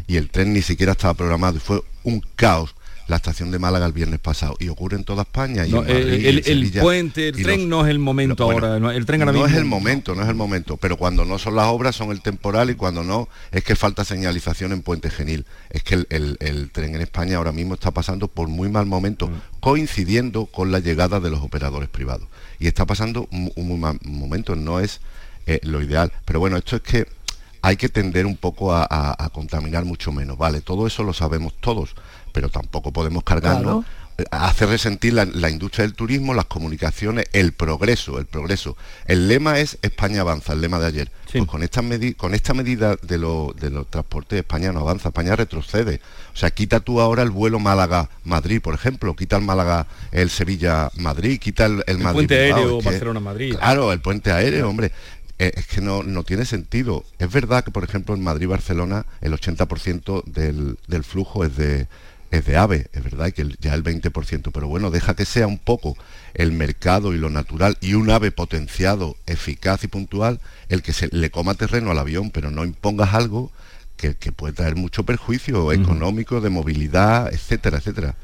[0.07, 2.76] Y el tren ni siquiera estaba programado y fue un caos
[3.08, 6.26] la estación de Málaga el viernes pasado y ocurre en toda España y No, Madrid,
[6.47, 8.95] el, puente, el tren los- no es el momento bueno, ahora.
[8.95, 11.56] el tren ahora no es el momento, no es el momento, pero cuando no son
[11.56, 15.45] las obras son el temporal y cuando no es que falta señalización en Puente Genil.
[15.70, 19.30] Es que el, el- tren en España ahora mismo está pasando por muy mal momento,
[19.60, 22.28] coincidiendo con la llegada de los operadores privados.
[22.60, 25.01] Y está pasando un, un muy mal momento, no es
[25.47, 26.12] eh, lo ideal.
[26.26, 27.08] Pero bueno, esto es que
[27.62, 30.62] hay que tender un poco a, a- a contaminar mucho menos, ¿vale?
[30.62, 31.95] Todo eso lo sabemos todos,
[32.34, 34.46] pero tampoco podemos cargarnos Claro.
[34.46, 38.78] hace resentir la, la industria del turismo, las comunicaciones, el progreso, el progreso.
[39.08, 41.12] El lema es España avanza, el lema de ayer.
[41.32, 41.82] Pues con esta,
[42.16, 46.00] con esta medida de, lo- de los transportes España no avanza, España retrocede.
[46.32, 51.40] O sea, quita tú ahora el vuelo Málaga-Madrid, por ejemplo, quita el Málaga, el Sevilla-Madrid,
[51.40, 52.14] quita el, el El Madrid.
[52.18, 53.56] puente aéreo Barcelona-Madrid.
[53.56, 54.92] Claro, el puente aéreo, hombre.
[55.40, 57.04] Eh, es que no, no tiene sentido.
[57.18, 61.88] Es verdad que, por ejemplo, en Madrid-Barcelona el 80% del, del flujo es de,
[62.38, 65.26] es de AVE, es verdad, y que el- ya el 20%, pero bueno, deja que
[65.26, 65.96] sea un poco
[66.34, 71.10] el mercado y lo natural y un AVE potenciado, eficaz y puntual, el que se
[71.12, 73.52] le coma terreno al avión, pero no impongas algo
[73.98, 78.16] que, que puede traer mucho perjuicio económico, de movilidad, etcétera, etcétera.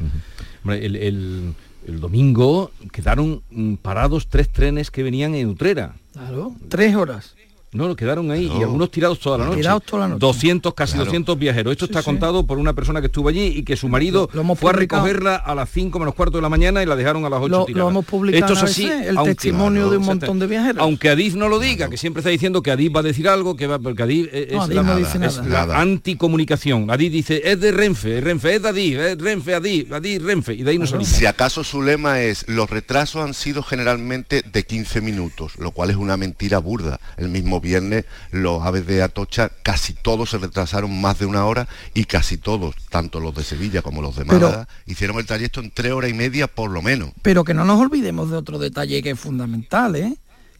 [0.63, 1.53] Hombre, el, el-
[1.87, 5.93] el domingo quedaron mm, parados tres trenes que venían en Utrera.
[6.13, 7.35] Claro, tres horas.
[7.71, 8.63] No, lo quedaron ahí y Claro.
[8.65, 9.57] algunos tirados toda la noche.
[9.57, 10.19] Tirados toda la noche.
[10.19, 11.05] 200, casi Claro.
[11.05, 11.71] 200 viajeros.
[11.73, 12.05] Esto Sí, está sí.
[12.05, 14.71] contado por una persona que estuvo allí y que su marido Lo- lo hemos fue
[14.71, 15.03] a publicado.
[15.05, 17.47] recogerla a las 5 menos cuarto de la mañana y la dejaron a las 8
[17.59, 17.83] Lo, tirada.
[17.83, 20.81] lo hemos publicado Esto es así, el aunque- testimonio de un Claro, montón de viajeros.
[20.81, 23.55] Aunque Adif no lo diga, que siempre está diciendo que Adif va a decir algo,
[23.55, 25.65] que va, porque Adif es, No, Adif la, no dice es nada.
[25.67, 26.89] la anticomunicación.
[26.89, 30.53] Adif dice, es de Renfe, es Renfe, es de Adif, es Renfe, Adif, Adif, Renfe,
[30.55, 31.07] y de ahí no salimos.
[31.09, 35.91] Si acaso su lema es los retrasos han sido generalmente de 15 minutos, lo cual
[35.91, 36.99] es una mentira burda.
[37.17, 41.67] El mismo viernes los aves de Atocha casi todos se retrasaron más de una hora
[41.93, 45.59] y casi todos, tanto los de Sevilla como los de Pero- Málaga, hicieron el trayecto
[45.59, 47.11] en tres horas y media por lo menos.
[47.21, 50.17] Pero que no nos olvidemos de otro detalle que es fundamental, ¿eh?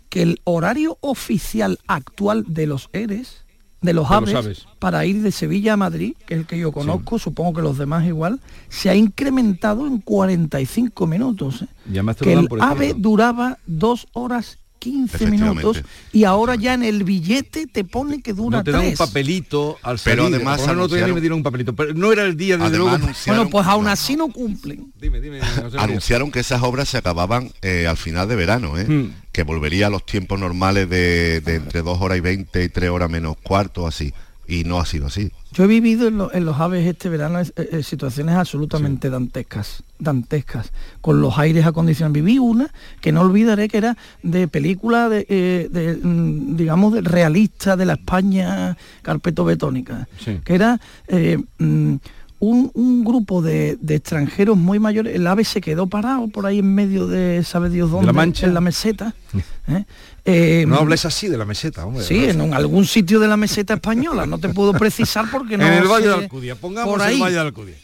[0.10, 3.46] que el horario oficial actual de los ERES,
[3.82, 6.58] de los De los aves, para ir de Sevilla a Madrid, que es el que
[6.58, 11.62] yo conozco, supongo que los demás igual, se ha incrementado en 45 minutos.
[11.62, 11.68] ¿eh?
[11.88, 15.62] Y además te lo Que el ave duraba dos horas 15 Efectivamente.
[15.62, 18.88] minutos y ahora ya en el billete te pone que dura No te dan un
[18.88, 18.98] tres.
[18.98, 20.18] papelito al salir.
[20.18, 22.90] Pero además anunciaron- me dieron un papelito, pero no era el día luego.
[22.90, 24.92] anunciaron- Bueno, pues aún así no cumplen.
[25.00, 25.40] Dime, dime.
[25.78, 28.86] Anunciaron que esas obras se acababan eh, al final de verano, ¿eh?
[28.88, 29.14] Hmm.
[29.32, 32.90] que volvería a los tiempos normales de, de entre dos horas y 20 y tres
[32.90, 34.14] horas menos cuarto, así.
[34.52, 35.32] Y no ha sido así.
[35.54, 39.84] Yo he vivido en, lo- en los aves este verano eh, eh, situaciones absolutamente dantescas,
[40.00, 40.72] dantescas,
[41.02, 42.14] con los aires acondicionados.
[42.16, 47.02] Viví una que no olvidaré que era de película de, eh, de, mm, digamos, de
[47.02, 50.40] realista de la España carpetobetónica, Sí.
[50.44, 51.96] que era eh, mm,
[52.40, 55.14] un, un grupo de, de extranjeros muy mayores.
[55.16, 58.14] El ave se quedó parado por ahí en medio de, ¿sabe Dios dónde?
[58.14, 58.48] Mancha?
[58.48, 59.14] En la meseta.
[59.68, 59.86] ¿eh?
[60.26, 62.04] Eh, No hables así de la meseta, hombre.
[62.04, 65.66] Sí, en un- algún sitio de la meseta española, no te puedo precisar porque no
[65.68, 67.20] en el Valle de Alcudia, pongamos por el ahí.
[67.20, 67.76] Valle de Alcudia.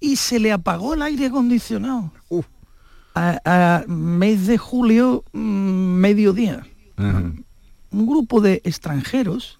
[0.00, 2.10] Y se le apagó el aire acondicionado.
[3.14, 6.66] A, a mes de julio, mm, mediodía.
[6.96, 9.58] Un grupo de extranjeros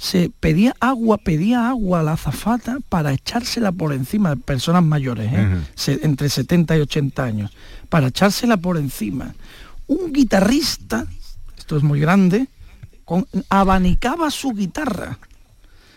[0.00, 5.56] se pedía agua, pedía agua a la azafata para echársela por encima, personas mayores, ¿eh?
[5.74, 7.50] Se- entre 70 y 80 años,
[7.88, 9.34] para echársela por encima.
[9.88, 11.04] Un guitarrista,
[11.58, 12.46] esto es muy grande,
[13.04, 15.18] con- abanicaba su guitarra,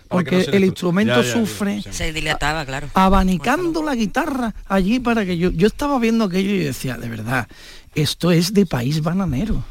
[0.08, 2.88] porque no el instrumento Ya, ya, ya, sufre Se dilataba, claro.
[2.96, 7.48] abanicando la guitarra allí para que yo yo estaba viendo aquello y decía de verdad
[7.96, 9.64] esto es de país bananero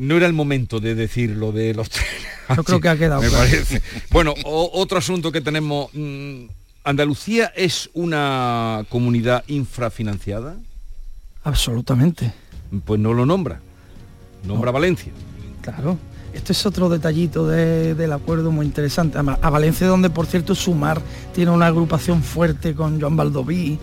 [0.00, 1.88] no era el momento de decir lo de los
[2.56, 3.20] Yo creo que ha quedado.
[3.22, 3.44] Me claro.
[3.44, 3.82] parece.
[4.10, 5.90] Bueno, o- otro asunto que tenemos.
[5.92, 6.44] mm,
[6.82, 10.56] ¿Andalucía es una comunidad infrafinanciada?
[11.44, 12.32] Absolutamente.
[12.84, 13.60] Pues no lo nombra.
[14.44, 15.12] Nombra Valencia.
[15.62, 15.98] Claro.
[16.32, 19.18] Este es otro detallito de- del acuerdo muy interesante.
[19.18, 21.00] A, Valencia, donde por cierto Sumar
[21.34, 23.78] tiene una agrupación fuerte con Joan Baldoví,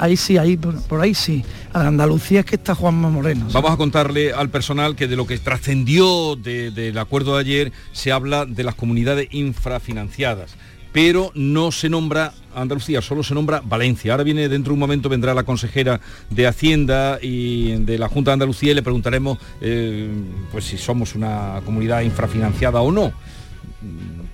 [0.00, 1.44] ahí sí, ahí por, ahí sí.
[1.72, 3.46] A Andalucía es que está Juanma Moreno.
[3.52, 7.72] Vamos a contarle al personal que de lo que trascendió de- del acuerdo de ayer
[7.92, 10.52] se habla de las comunidades infrafinanciadas,
[10.92, 14.12] pero no se nombra Andalucía, solo se nombra Valencia.
[14.12, 16.00] Ahora viene dentro de un momento vendrá la consejera
[16.30, 20.10] de Hacienda y de la Junta de Andalucía y le preguntaremos eh,
[20.52, 23.12] pues si somos una comunidad infrafinanciada o no,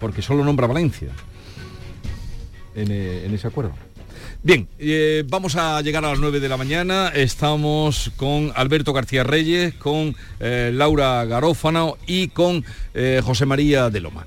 [0.01, 1.11] porque solo nombra Valencia
[2.75, 3.73] en, eh, ese acuerdo.
[4.43, 7.09] Bien, eh, vamos a llegar a las 9 de la mañana.
[7.15, 12.63] Estamos con Alberto García Reyes, con Laura Garófano y con
[13.23, 14.27] José María de Loma.